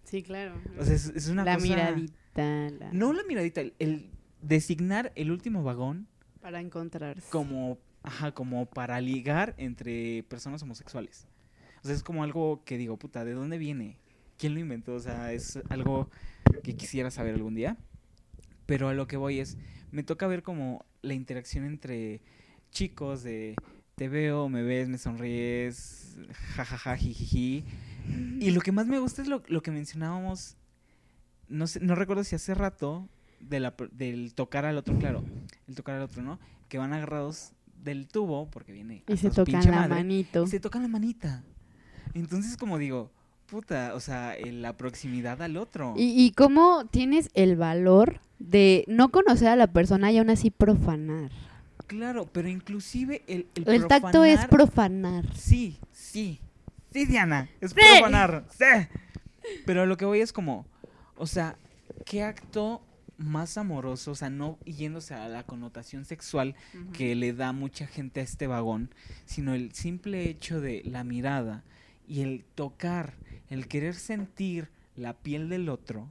[0.05, 0.55] Sí, claro.
[0.79, 1.67] O sea, es, es una la cosa...
[1.67, 2.19] miradita.
[2.43, 4.11] La- No la miradita, el, el
[4.43, 6.07] designar el último vagón
[6.41, 7.29] Para encontrarse.
[7.31, 11.27] como, ajá, como para ligar entre personas homosexuales.
[11.83, 13.99] O sea, es como algo que digo, puta, ¿de dónde viene?
[14.37, 14.95] ¿Quién lo inventó?
[14.95, 16.11] O sea, es algo
[16.63, 17.77] que quisiera saber algún día.
[18.67, 19.57] Pero a lo que voy es,
[19.91, 22.21] me toca ver como la interacción entre
[22.71, 23.55] chicos de
[23.95, 26.19] te veo, me ves, me sonríes,
[26.55, 27.65] jajaja, jijiji.
[28.41, 30.57] Y lo que más me gusta es lo, lo que mencionábamos,
[31.49, 33.09] no sé, no recuerdo si hace rato,
[33.41, 35.25] de la, del tocar al otro, claro,
[35.69, 36.39] el tocar al otro, ¿no?
[36.69, 40.45] Que van agarrados del tubo, porque viene Y se tocan la madre, manito.
[40.45, 41.45] y se tocan la manita.
[42.15, 43.11] Entonces, como digo,
[43.47, 45.95] puta, o sea, la proximidad al otro.
[45.97, 50.51] ¿Y, y cómo tienes el valor de no conocer a la persona y aún así
[50.51, 51.31] profanar?
[51.87, 55.35] Claro, pero inclusive el, el, El tacto es profanar- profanar.
[55.37, 56.41] Sí, sí.
[56.93, 57.49] Sí, Diana.
[57.61, 57.77] Es Sí.
[57.77, 58.45] profanar.
[58.51, 58.65] Sí.
[59.65, 60.67] Pero lo que voy es como,
[61.19, 61.59] o sea,
[62.05, 62.83] ¿qué acto
[63.19, 66.55] más amoroso, o sea, no yéndose a la connotación sexual
[66.93, 71.65] que le da mucha gente a este vagón, sino el simple hecho de la mirada
[72.07, 73.15] y el tocar,
[73.51, 76.09] el querer sentir la piel del otro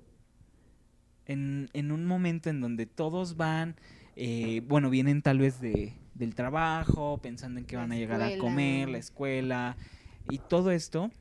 [1.27, 3.75] en, en un momento en donde todos van,
[4.15, 8.21] eh, bueno, vienen tal vez de, del trabajo, pensando en que La van a llegar
[8.21, 9.77] a comer, la escuela
[10.29, 11.11] y todo esto,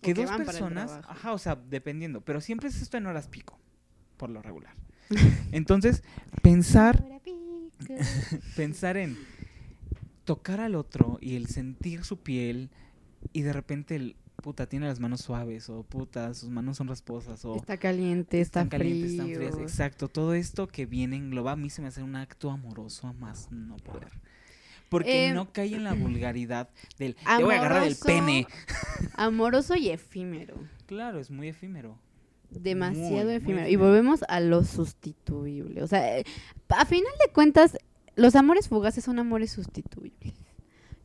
[0.00, 3.58] que dos personas, ajá, o sea, dependiendo, pero siempre es esto en horas pico,
[4.16, 4.74] por lo regular.
[5.52, 6.02] Entonces,
[6.42, 7.04] pensar
[8.56, 9.16] pensar en
[10.24, 12.70] tocar al otro y el sentir su piel
[13.32, 17.44] y de repente el puta tiene las manos suaves o puta sus manos son rasposas
[17.44, 21.56] o Está caliente, está están calientes, están frías, exacto, todo esto que viene engloba a
[21.56, 24.12] mí se me hace un acto amoroso a más no poder.
[24.88, 26.68] Porque Eh, no cae en la vulgaridad
[26.98, 28.46] del te voy a agarrar el amoroso- pene.
[29.14, 30.54] Amoroso y efímero.
[30.86, 31.98] Claro, es muy efímero.
[32.50, 33.68] Demasiado Muy, muy efímero.
[33.68, 35.82] Y volvemos a lo sustituible.
[35.82, 36.24] O sea, eh,
[36.68, 37.76] a final de cuentas,
[38.14, 40.34] los amores fugaces son amores sustituibles.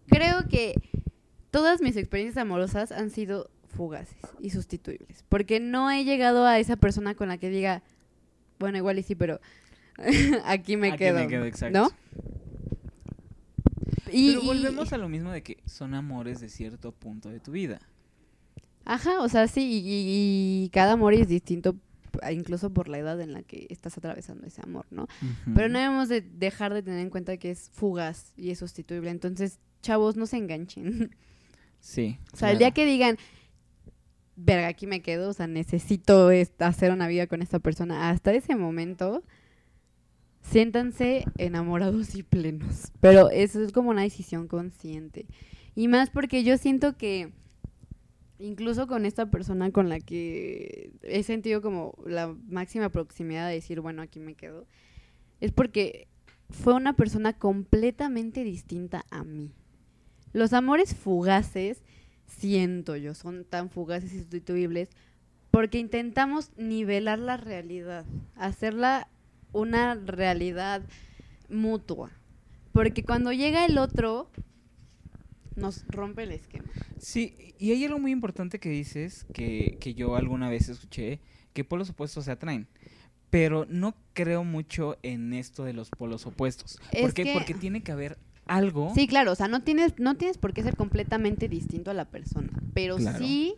[0.08, 0.76] Creo que
[1.50, 5.24] todas mis experiencias amorosas han sido fugaces y sustituibles.
[5.30, 7.82] Porque no he llegado a esa persona con la que diga,
[8.60, 9.40] bueno, igual y sí, pero
[10.46, 11.20] aquí me Aquí quedo.
[11.20, 11.78] me quedo, exacto.
[11.80, 11.90] ¿No?
[14.12, 17.40] Y, Pero y- volvemos a lo mismo de que son amores de cierto punto de
[17.40, 17.80] tu vida.
[18.86, 21.76] Ajá, o sea, sí, y, cada amor es distinto,
[22.32, 25.08] incluso por la edad en la que estás atravesando ese amor, ¿no?
[25.56, 29.12] Pero no debemos de dejar de tener en cuenta que es fugaz y es sustituible.
[29.12, 31.16] Entonces, chavos, no se enganchen.
[31.80, 32.20] Sí.
[32.32, 33.18] o sea, el día que digan,
[34.36, 38.56] verga, aquí me quedo, o sea, necesito hacer una vida con esta persona, hasta ese
[38.56, 39.24] momento,
[40.42, 42.92] siéntanse enamorados y plenos.
[43.00, 45.26] Pero eso es como una decisión consciente.
[45.76, 47.32] Y más porque yo siento que
[48.40, 53.82] incluso con esta persona con la que he sentido como la máxima proximidad de decir,
[53.82, 54.66] bueno, aquí me quedo,
[55.40, 56.08] es porque
[56.50, 59.52] fue una persona completamente distinta a mí.
[60.34, 61.84] Los amores fugaces,
[62.26, 64.90] siento yo, son tan fugaces y sustituibles
[65.52, 69.10] porque intentamos nivelar la realidad, hacerla
[69.52, 70.82] una realidad
[71.50, 72.12] mutua.
[72.72, 74.30] Porque cuando llega el otro,
[75.56, 76.70] nos rompe el esquema.
[76.98, 81.20] Sí, y hay algo muy importante que dices, que, que yo alguna vez escuché,
[81.54, 82.68] que polos opuestos se atraen.
[83.30, 86.80] Pero no creo mucho en esto de los polos opuestos.
[86.92, 87.24] Es ¿Por qué?
[87.24, 88.92] que- Porque tiene que haber algo.
[88.96, 92.06] Sí, claro, o sea, no tienes, no tienes por qué ser completamente distinto a la
[92.06, 93.20] persona, pero Claro.
[93.20, 93.56] sí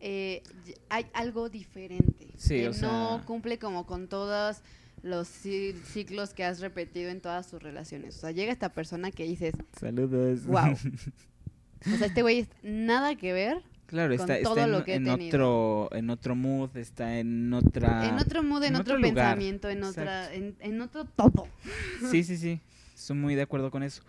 [0.00, 0.42] eh,
[0.90, 2.28] hay algo diferente.
[2.36, 4.60] Sí, que o sea- no cumple como con todos
[5.04, 8.16] los ci- ciclos que has repetido en todas tus relaciones.
[8.16, 10.46] O sea, llega esta persona que dices, Saludos.
[10.46, 10.74] wow.
[11.86, 14.84] O sea, este güey es nada que ver claro, con está, está todo en, lo
[14.84, 18.08] que en otro, en otro mood, está en otra...
[18.08, 21.46] en otro mood, en, en otro, pensamiento, en otra, en, en otro todo.
[22.10, 22.58] Sí, sí, sí.
[22.94, 24.02] Estoy muy de acuerdo con eso.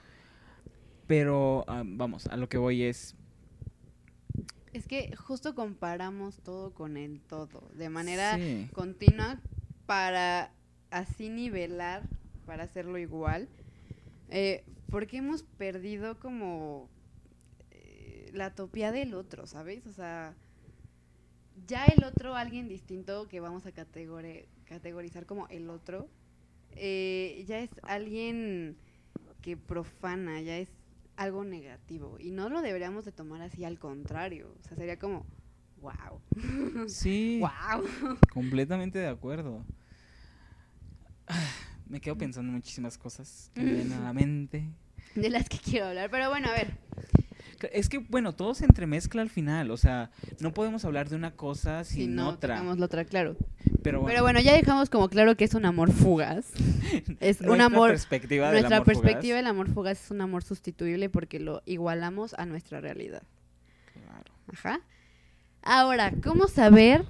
[1.06, 3.14] Pero, ah, vamos, a lo que voy es...
[4.72, 8.70] Es que justo comparamos todo con el todo, de manera Sí.
[8.74, 9.42] continua
[9.86, 10.52] para
[10.96, 12.04] así nivelar,
[12.46, 13.50] para hacerlo igual,
[14.30, 16.90] eh, porque hemos perdido como
[17.72, 19.86] eh, la topía del otro, ¿sabes?
[19.88, 20.36] O sea,
[21.68, 26.08] ya el otro, alguien distinto que vamos a categori- categorizar como el otro,
[26.72, 28.78] eh, ya es alguien
[29.42, 30.70] que profana, ya es
[31.18, 35.26] algo negativo y no lo deberíamos de tomar así al contrario, o sea, sería como,
[35.82, 36.22] wow,
[36.88, 37.86] Sí, wow.
[38.34, 39.64] completamente de acuerdo.
[41.88, 44.68] Me quedo pensando en muchísimas cosas que me vienen a la mente.
[45.14, 46.10] de las que quiero hablar.
[46.10, 46.78] Pero bueno, a ver.
[47.72, 49.70] Es que, bueno, todo se entremezcla al final.
[49.72, 50.10] O sea,
[50.40, 52.62] no podemos hablar de una cosa Si sin no otra.
[52.62, 53.38] la otra, claro.
[53.84, 56.48] Pero bueno, Pero bueno, ya dejamos como claro que es un amor fugaz.
[57.20, 57.90] Es un amor.
[57.92, 59.36] perspectiva del Nuestra amor perspectiva fugaz.
[59.38, 63.24] del amor fugaz es un amor sustituible porque lo igualamos a nuestra realidad.
[63.94, 64.32] Claro.
[64.52, 64.80] Ajá.
[65.62, 67.06] Ahora, ¿cómo saber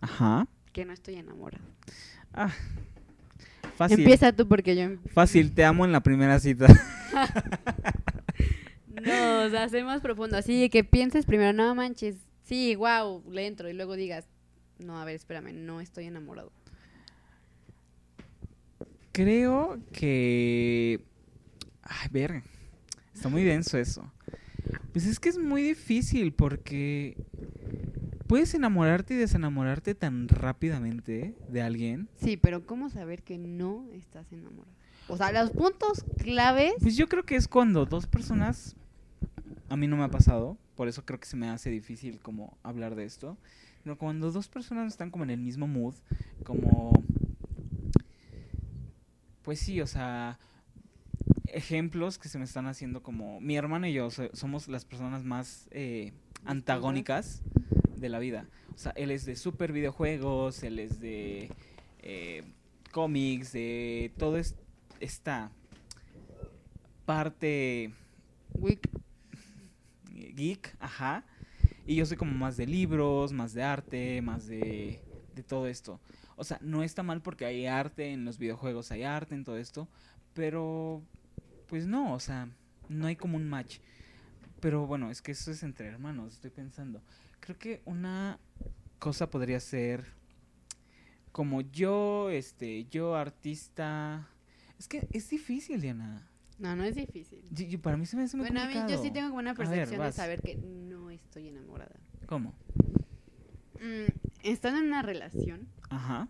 [0.00, 0.46] Ajá.
[0.72, 1.64] que no estoy enamorada?
[2.34, 2.52] Ah.
[3.82, 4.00] Fácil.
[4.00, 4.88] Empieza tú porque yo.
[5.12, 6.66] Fácil, te amo en la primera cita.
[9.04, 10.36] No, o sea, sé más profundo.
[10.36, 12.14] Así que pienses primero, no manches,
[12.44, 13.68] sí, wow, le entro.
[13.68, 14.26] Y luego digas,
[14.78, 16.52] no, a ver, espérame, no estoy enamorado.
[19.12, 21.04] Creo que.
[21.82, 22.42] Ay, verga.
[23.12, 24.10] Está muy denso eso.
[24.92, 27.16] Pues es que es muy difícil porque.
[28.32, 32.08] Puedes enamorarte y desenamorarte tan rápidamente de alguien.
[32.16, 34.74] Sí, pero ¿cómo saber que no estás enamorado?
[35.08, 36.72] O sea, los puntos claves.
[36.80, 38.74] Pues yo creo que es cuando dos personas.
[39.68, 42.56] A mí no me ha pasado, por eso creo que se me hace difícil como
[42.62, 43.36] hablar de esto.
[43.84, 45.96] Pero cuando dos personas están como en el mismo mood,
[46.42, 47.04] como
[49.42, 50.38] pues sí, o sea,
[51.48, 55.22] ejemplos que se me están haciendo como mi hermano y yo so- somos las personas
[55.22, 56.14] más eh,
[56.46, 57.42] antagónicas
[58.02, 58.46] de la vida.
[58.74, 61.50] O sea, él es de super videojuegos, él es de
[62.00, 62.42] eh,
[62.90, 64.56] cómics, de todo es-
[65.00, 65.50] esta
[67.06, 67.92] parte
[70.34, 71.24] geek, ajá.
[71.86, 75.00] Y yo soy como más de libros, más de arte, más de,
[75.34, 76.00] de todo esto.
[76.36, 79.56] O sea, no está mal porque hay arte en los videojuegos, hay arte en todo
[79.58, 79.88] esto,
[80.34, 81.02] pero
[81.68, 82.48] pues no, o sea,
[82.88, 83.78] no hay como un match.
[84.60, 87.02] Pero bueno, es que eso es entre hermanos, estoy pensando.
[87.42, 88.38] Creo que una
[89.00, 90.04] cosa podría ser
[91.32, 94.28] como yo, este, yo artista.
[94.78, 96.28] Es que es difícil, Diana.
[96.60, 97.42] No, no es difícil.
[97.50, 99.40] Yo- yo- para mí se me hace muy Bueno, a mí yo sí tengo como
[99.40, 101.96] una ver, percepción de saber que no estoy enamorada.
[102.26, 102.54] ¿Cómo?
[103.80, 104.06] Mm,
[104.44, 106.28] estando en una relación, Ajá.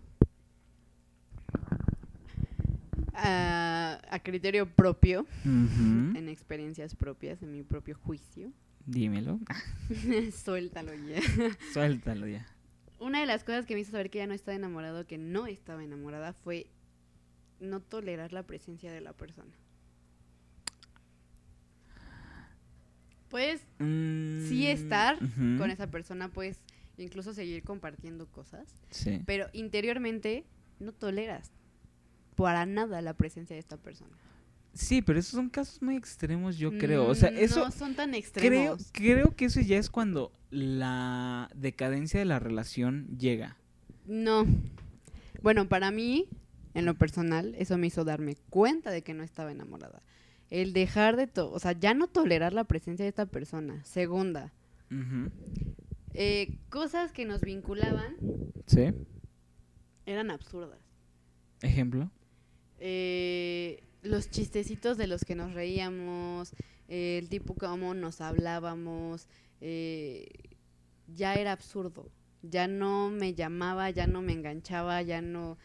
[3.13, 8.51] a, a criterio propio, en experiencias propias, en mi propio juicio,
[8.85, 9.39] Dímelo.
[10.43, 11.21] suéltalo ya.
[11.73, 12.45] Suéltalo ya.
[12.99, 15.47] Una de las cosas que me hizo saber que ya no estaba enamorado, que no
[15.47, 16.67] estaba enamorada, fue
[17.59, 19.51] no tolerar la presencia de la persona.
[23.29, 23.61] Puedes
[24.47, 26.59] sí estar Mm, con esa persona, puedes
[26.97, 29.21] incluso seguir compartiendo cosas, Sí.
[29.25, 30.45] pero interiormente
[30.79, 31.51] no toleras
[32.35, 34.15] para nada la presencia de esta persona.
[34.73, 37.05] Sí, pero esos son casos muy extremos, yo creo.
[37.07, 38.89] O sea, Mm, eso no son tan extremos.
[38.91, 43.55] creo que eso ya es cuando la decadencia de la relación llega.
[44.05, 44.45] No.
[45.41, 46.27] Bueno, para mí,
[46.73, 50.01] en lo personal, eso me hizo darme cuenta de que no estaba enamorada.
[50.49, 53.83] El dejar de todo, o sea, ya no tolerar la presencia de esta persona.
[53.85, 54.53] Segunda,
[56.13, 58.15] eh, cosas que nos vinculaban
[58.67, 58.91] Sí.
[60.05, 60.79] eran absurdas.
[61.61, 62.11] Ejemplo.
[62.79, 66.53] Eh, los chistecitos de los que nos reíamos,
[66.87, 69.27] eh, el tipo como nos hablábamos,
[69.61, 70.27] eh,
[71.07, 72.11] ya era absurdo.
[72.41, 75.57] Ya no me llamaba, ya no me enganchaba, ya no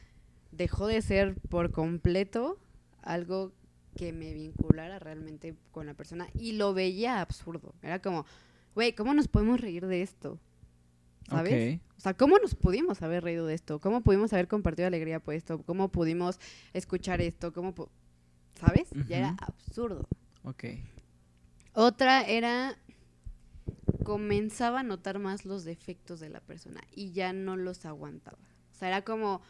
[0.52, 2.58] dejó de ser por completo
[3.02, 3.52] algo
[3.96, 7.74] que me vinculara realmente con la persona y lo veía absurdo.
[7.82, 8.24] Era como,
[8.74, 10.38] güey, ¿cómo nos podemos reír de esto?
[11.28, 11.78] ¿Sabes?
[11.78, 11.82] Ok.
[11.96, 13.80] O sea, ¿cómo nos pudimos haber reído de esto?
[13.80, 15.62] ¿Cómo pudimos haber compartido alegría por esto?
[15.62, 16.38] ¿Cómo pudimos
[16.72, 17.52] escuchar esto?
[17.52, 17.74] ¿Cómo
[18.58, 18.88] ¿Sabes?
[19.06, 20.08] Ya era absurdo.
[20.42, 20.64] Ok.
[21.74, 22.76] Otra era
[24.04, 28.38] comenzaba a notar más los defectos de la persona y ya no los aguantaba.
[28.72, 29.42] O sea, era como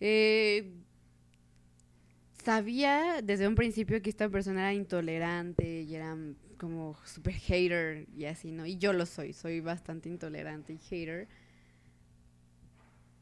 [0.00, 0.72] eh,
[2.42, 6.16] sabía desde un principio que esta persona era intolerante y era
[6.58, 8.66] como super hater y así, ¿no?
[8.66, 11.28] Y yo lo soy, soy bastante intolerante y hater.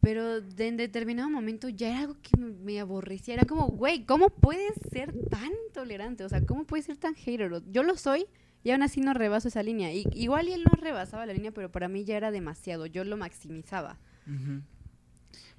[0.05, 3.35] Pero de- en determinado momento ya era algo que me, me aborrecía.
[3.35, 6.23] Era como, güey, ¿cómo puedes ser tan intolerante?
[6.25, 7.51] O sea, ¿cómo puedes ser tan hater?
[7.73, 8.27] Yo lo soy
[8.63, 9.93] y aún así no rebaso esa línea.
[9.93, 12.87] Y, igual y él no rebasaba la línea, pero para mí ya era demasiado.
[12.87, 13.99] Yo lo maximizaba.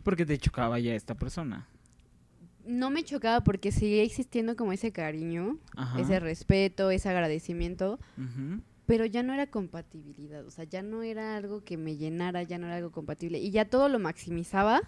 [0.04, 1.68] Porque te chocaba ya esta persona.
[2.66, 6.00] No me chocaba porque seguía existiendo como ese cariño, Ajá.
[6.00, 8.00] ese respeto, ese agradecimiento.
[8.86, 10.46] Pero ya no era compatibilidad.
[10.46, 13.40] O sea, ya no era algo que me llenara, ya no era algo compatible.
[13.40, 14.82] Y ya todo lo maximizaba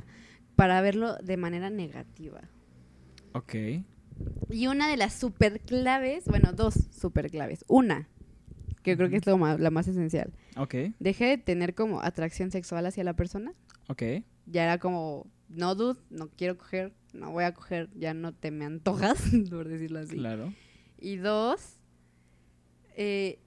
[0.55, 2.41] para verlo de manera negativa.
[3.33, 3.55] Ok.
[4.49, 7.63] Y una de las super claves, bueno, dos super claves.
[7.67, 8.07] Una,
[8.83, 10.33] que creo que es lo ma- la más esencial.
[10.57, 10.75] Ok.
[10.99, 13.53] Dejé de tener como atracción sexual hacia la persona.
[13.89, 14.03] Ok.
[14.47, 18.49] Ya era como, no, dude, no quiero coger, no voy a coger, ya no te
[18.51, 20.15] me antojas, por decirlo así.
[20.15, 20.53] Claro.
[20.99, 21.77] Y dos,
[22.95, 23.39] eh,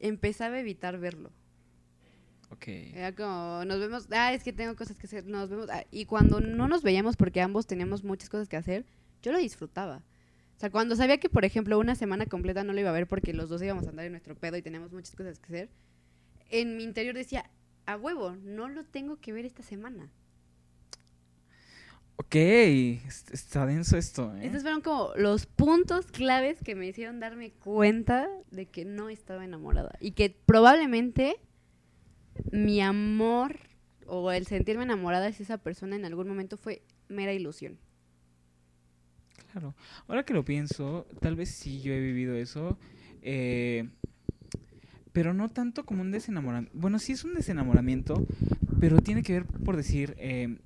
[0.00, 1.32] empezaba a evitar verlo.
[2.50, 2.68] Ok.
[2.68, 5.68] Era como, nos vemos, ah, es que tengo cosas que hacer, nos vemos.
[5.70, 8.86] ah, y cuando no nos veíamos porque ambos teníamos muchas cosas que hacer,
[9.22, 10.02] yo lo disfrutaba.
[10.56, 13.06] O sea, cuando sabía que, por ejemplo, una semana completa no lo iba a ver
[13.06, 15.70] porque los dos íbamos a andar en nuestro pedo y teníamos muchas cosas que hacer,
[16.48, 17.50] en mi interior decía,
[17.84, 20.10] a huevo, no lo tengo que ver esta semana.
[22.18, 22.34] Ok.
[22.34, 24.46] est- Está denso esto, ¿eh?
[24.46, 29.44] Estos fueron como los puntos claves que me hicieron darme cuenta de que no estaba
[29.44, 29.92] enamorada.
[30.00, 31.36] Y que probablemente
[32.52, 33.58] mi amor
[34.06, 37.78] o el sentirme enamorada hacia esa persona en algún momento fue mera ilusión.
[39.52, 39.74] Claro.
[40.06, 42.78] Ahora que lo pienso, tal vez sí yo he vivido eso.
[43.22, 43.88] eh,
[45.12, 46.78] pero no tanto como un desenamoramiento.
[46.78, 48.26] Bueno, sí es un desenamoramiento,
[48.80, 50.58] pero tiene que ver por decir, eh,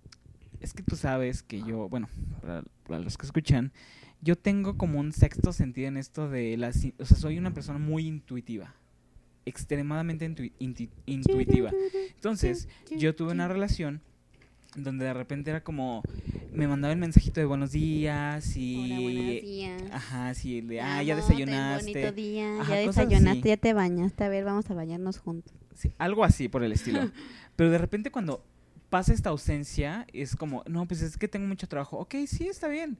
[0.60, 2.08] es que tú sabes que yo, bueno,
[2.40, 3.72] para, para los que escuchan,
[4.20, 7.78] yo tengo como un sexto sentido en esto de las, o sea, soy una persona
[7.78, 8.74] muy intuitiva,
[9.46, 10.52] extremadamente
[11.06, 11.72] intuitiva.
[12.14, 14.02] Entonces, yo tuve una relación
[14.76, 16.02] donde de repente era como,
[16.52, 18.76] me mandaba el mensajito de buenos días y...
[18.76, 19.82] Hola, buenos días.
[19.90, 21.92] Ajá, sí, de, ah, ya desayunaste.
[21.92, 24.22] bonito día, Ajá, ya desayunaste, ya te bañaste.
[24.22, 25.52] A ver, vamos a bañarnos juntos.
[25.74, 27.00] Sí, algo así por el estilo.
[27.56, 28.44] Pero de repente cuando
[28.90, 31.96] pasa esta ausencia, es como, no, pues es que tengo mucho trabajo.
[31.98, 32.98] Ok, sí, está bien.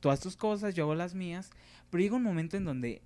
[0.00, 1.50] Tú haz tus cosas, yo hago las mías.
[1.90, 3.00] Pero llega un momento en donde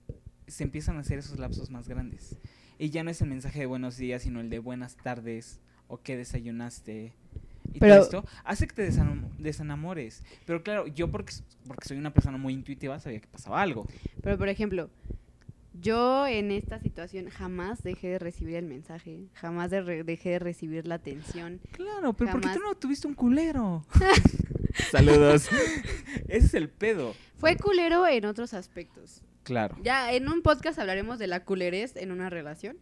[0.47, 2.37] se empiezan a hacer esos lapsos más grandes.
[2.79, 6.01] Y ya no es el mensaje de buenos días, sino el de buenas tardes o
[6.01, 7.13] qué desayunaste.
[7.75, 10.25] Y Pero- todo esto hace que te desanam- desenamores.
[10.47, 11.35] Pero claro, yo porque,
[11.67, 13.87] porque soy una persona muy intuitiva sabía que pasaba algo.
[14.23, 14.91] Pero, por ejemplo,
[15.81, 20.39] yo en esta situación jamás dejé de recibir el mensaje, jamás de re- dejé de
[20.39, 21.61] recibir la atención.
[21.73, 23.85] Claro, pero ¿por qué tú no tuviste un culero?
[24.91, 25.49] Saludos.
[26.29, 27.15] Ese es el pedo.
[27.39, 29.23] Fue culero en otros aspectos.
[29.43, 29.77] Claro.
[29.83, 32.77] Ya en un podcast hablaremos de la culerez en una relación.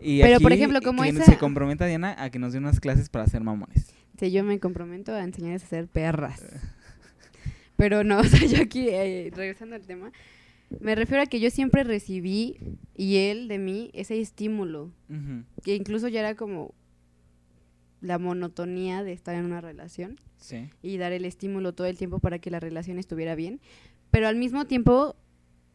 [0.00, 2.80] Y Pero, aquí, por ejemplo, como esa- se comprometa Diana a que nos dé unas
[2.80, 3.92] clases para hacer mamones.
[4.18, 6.42] Sí, yo me comprometo a enseñarles a ser perras.
[7.76, 10.12] Pero no, o sea, yo aquí, eh, regresando al tema,
[10.78, 12.56] me refiero a que yo siempre recibí,
[12.94, 14.92] y él de mí, ese estímulo.
[15.64, 16.74] Que incluso ya era como
[18.00, 20.20] la monotonía de estar en una relación.
[20.40, 20.70] Sí.
[20.82, 23.60] y dar el estímulo todo el tiempo para que la relación estuviera bien.
[24.10, 25.14] Pero al mismo tiempo,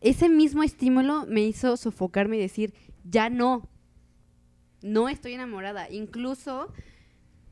[0.01, 2.73] ese mismo estímulo me hizo sofocarme y decir,
[3.03, 3.69] ya no,
[4.81, 5.89] no estoy enamorada.
[5.91, 6.73] Incluso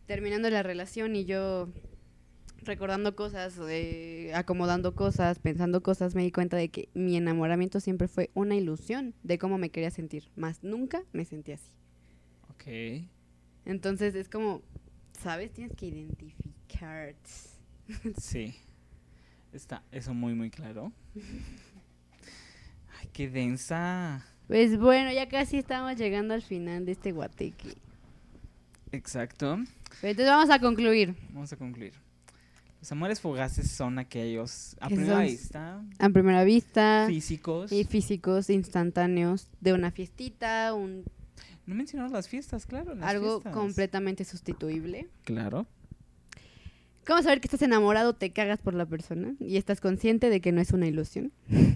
[0.07, 1.69] terminando la relación y yo
[2.65, 8.07] recordando cosas, eh, acomodando cosas, pensando cosas, me di cuenta de que mi enamoramiento siempre
[8.07, 11.71] fue una ilusión de cómo me quería sentir, más nunca me sentí así.
[12.49, 13.07] Ok.
[13.65, 14.61] Entonces es como,
[15.11, 15.51] ¿sabes?
[15.51, 17.15] Tienes que identificar.
[18.17, 18.55] Sí.
[19.51, 20.91] Está eso muy, muy claro.
[22.99, 24.25] Ay, qué densa.
[24.47, 27.75] Pues bueno, ya casi estamos llegando al final de este guateque.
[28.91, 29.57] Exacto.
[30.01, 31.15] Pero entonces vamos a concluir.
[31.31, 31.93] Vamos a concluir.
[32.83, 37.71] Los amores fugaces son aquellos a primera vista A primera vista, físicos.
[37.71, 41.05] y físicos, instantáneos, de una fiestita, un,
[41.65, 42.93] No mencionamos las fiestas, claro.
[42.93, 43.53] las algo fiestas.
[43.53, 45.07] completamente sustituible.
[45.23, 45.65] Claro.
[47.07, 50.51] ¿Cómo saber que estás enamorado, te cagas por la persona y estás consciente de que
[50.51, 51.31] no es una ilusión?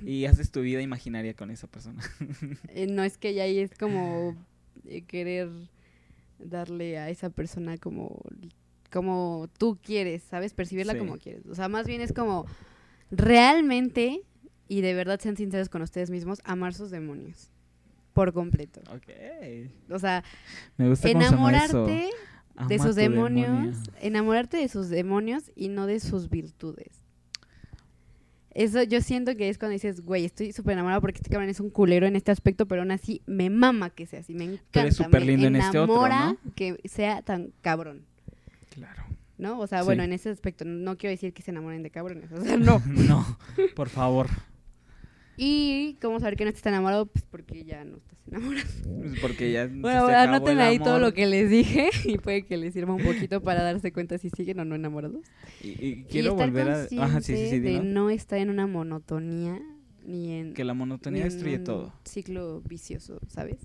[0.05, 2.03] Y haces tu vida imaginaria con esa persona.
[2.67, 4.35] Eh, no es que ya ahí es como
[4.83, 5.47] eh, querer
[6.37, 8.21] darle a esa persona como,
[8.91, 10.53] como tú quieres, ¿sabes?
[10.53, 10.99] Percibirla Sí.
[10.99, 11.45] como quieres.
[11.47, 12.45] O sea, más bien es como
[13.11, 14.21] realmente
[14.67, 17.51] y de verdad sean sinceros con ustedes mismos, amar sus demonios.
[18.13, 18.81] Por completo.
[18.91, 19.91] ok.
[19.91, 20.23] O sea,
[20.77, 22.09] Me gusta se enamorarte
[22.67, 23.73] de sus demonios, demonio.
[24.01, 27.01] enamorarte de sus demonios y no de sus virtudes.
[28.55, 31.59] Eso yo siento que es cuando dices, güey, estoy súper enamorada porque este cabrón es
[31.59, 34.65] un culero en este aspecto, pero aún así me mama que sea así, me encanta.
[34.71, 36.53] Pero es súper me lindo en este otro, enamora ¿no?
[36.55, 38.03] que sea tan cabrón,
[38.77, 39.03] Claro.
[39.39, 39.59] ¿no?
[39.59, 39.85] O sea, Sí.
[39.85, 42.79] bueno, en ese aspecto, no quiero decir que se enamoren de cabrones, o sea, no.
[42.85, 43.37] no,
[43.75, 44.27] por favor.
[45.39, 48.65] Y cómo saber que no estás enamorado, pues porque ya no estás enamorado.
[48.99, 49.67] Pues Porque ya.
[49.67, 53.41] Bueno, anoten ahí todo lo que les dije y puede que les sirva un poquito
[53.43, 55.21] para darse cuenta si siguen o no enamorados.
[55.61, 56.87] Y, y y quiero estar volver a.
[57.05, 57.59] Ajá, sí, sí, sí.
[57.59, 59.59] de no estar en una monotonía
[60.03, 61.93] ni en, Que la monotonía destruye todo.
[62.03, 63.57] ciclo vicioso, ¿sabes?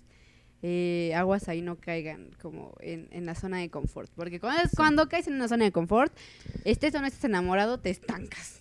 [0.62, 4.10] Eh, aguas ahí no caigan como en, en la zona de confort.
[4.14, 4.76] Porque cuando, Sí.
[4.76, 6.16] cuando caes en una zona de confort,
[6.64, 8.60] estés o no estés enamorado, te estancas.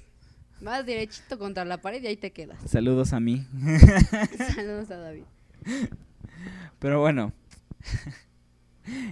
[0.61, 2.59] Vas derechito contra la pared y ahí te quedas.
[2.69, 3.45] Saludos a mí.
[4.55, 5.23] Saludos a David.
[6.79, 7.33] Pero bueno.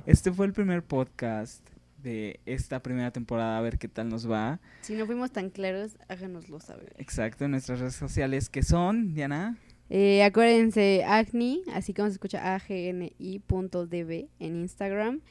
[0.05, 1.63] Este fue el primer podcast
[2.01, 3.57] de esta primera temporada.
[3.57, 4.59] A ver qué tal nos va.
[4.81, 6.93] Si no fuimos tan claros, háganoslo saber.
[6.97, 9.57] Exacto, en nuestras redes sociales que son, Diana.
[9.89, 15.21] Eh, acuérdense, Agni, así como se escucha agni.db en Instagram.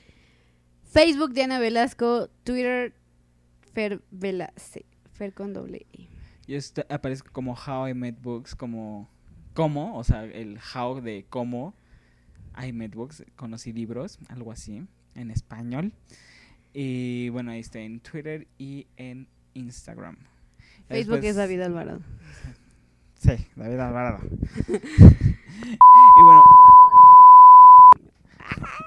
[0.84, 2.28] Facebook, Diana Velasco.
[2.44, 2.92] Twitter,
[3.72, 4.84] Fer Velace.
[5.12, 6.08] Fer con doble E.
[6.46, 9.08] Yo est- aparezco como How I Met Books, como
[9.54, 11.74] cómo, o sea, el how de cómo
[12.60, 14.82] I Met Books, conocí libros, algo así,
[15.14, 15.92] en español.
[16.72, 20.16] Y bueno, ahí está en Twitter y en Instagram.
[20.88, 22.00] Facebook después- es David Alvarado.
[23.18, 24.20] Sí, David Alvarado.
[24.68, 26.44] y bueno,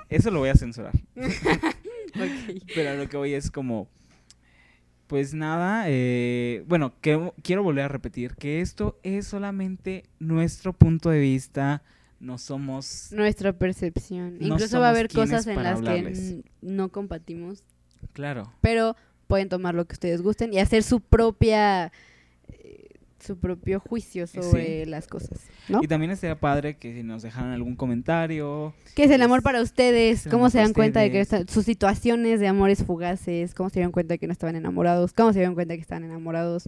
[0.09, 0.93] eso lo voy a censurar.
[2.73, 3.87] Pero lo que voy es como,
[5.07, 11.09] pues nada, eh, bueno, que, quiero volver a repetir que esto es solamente nuestro punto
[11.09, 11.83] de vista,
[12.19, 14.37] no somos, Nuestra percepción.
[14.39, 16.35] No Incluso va a haber cosas en las que hablarles.
[16.61, 17.63] no compartimos,
[18.13, 18.95] claro, pero
[19.27, 21.91] pueden tomar lo que ustedes gusten y hacer su propia eh,
[23.21, 25.79] su propio juicio sobre las cosas, ¿no?
[25.83, 28.73] Y también estaría padre que si nos dejaran algún comentario.
[28.95, 30.27] ¿Qué es el amor para ustedes?
[30.29, 33.53] ¿Cómo se dan cuenta de que sus situaciones de amores fugaces?
[33.53, 35.13] ¿Cómo se dieron cuenta de que no estaban enamorados?
[35.13, 36.67] ¿Cómo se dieron cuenta de que estaban enamorados?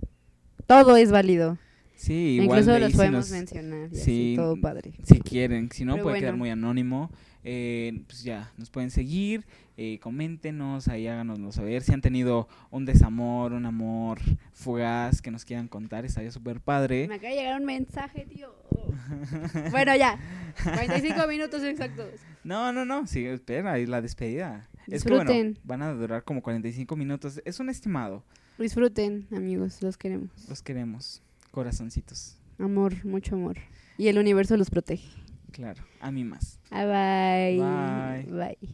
[0.68, 1.58] Todo es válido.
[1.96, 4.92] Sí, igual Incluso los ahí si podemos nos- mencionar y así, sí, todo padre.
[5.04, 6.38] si quieren, si no Pero puede quedar bueno.
[6.40, 7.12] muy anónimo,
[7.44, 9.46] eh, pues ya, nos pueden seguir,
[9.78, 14.20] eh, coméntenos, ahí háganoslo saber, si han tenido un desamor, un amor
[14.54, 17.08] fugaz que nos quieran contar, estaría súper padre.
[17.08, 18.54] Me acaba de llegar un mensaje, tío.
[19.72, 20.20] bueno, ya.
[20.64, 22.08] 45 minutos exactos.
[22.44, 24.68] No, no, no, sí, espera, es la despedida.
[24.88, 25.60] Es que bueno, Disfruten.
[25.64, 28.24] van a durar como 45 minutos, es un estimado,
[28.60, 30.30] Disfruten, amigos, los queremos.
[30.48, 31.22] los queremos,
[31.52, 33.58] corazoncitos, Amor, mucho amor.
[33.98, 35.08] Y el universo los protege.
[35.52, 36.60] claro, a mí más.
[36.70, 37.58] Bye bye.
[37.58, 38.58] Bye.
[38.60, 38.74] Bye.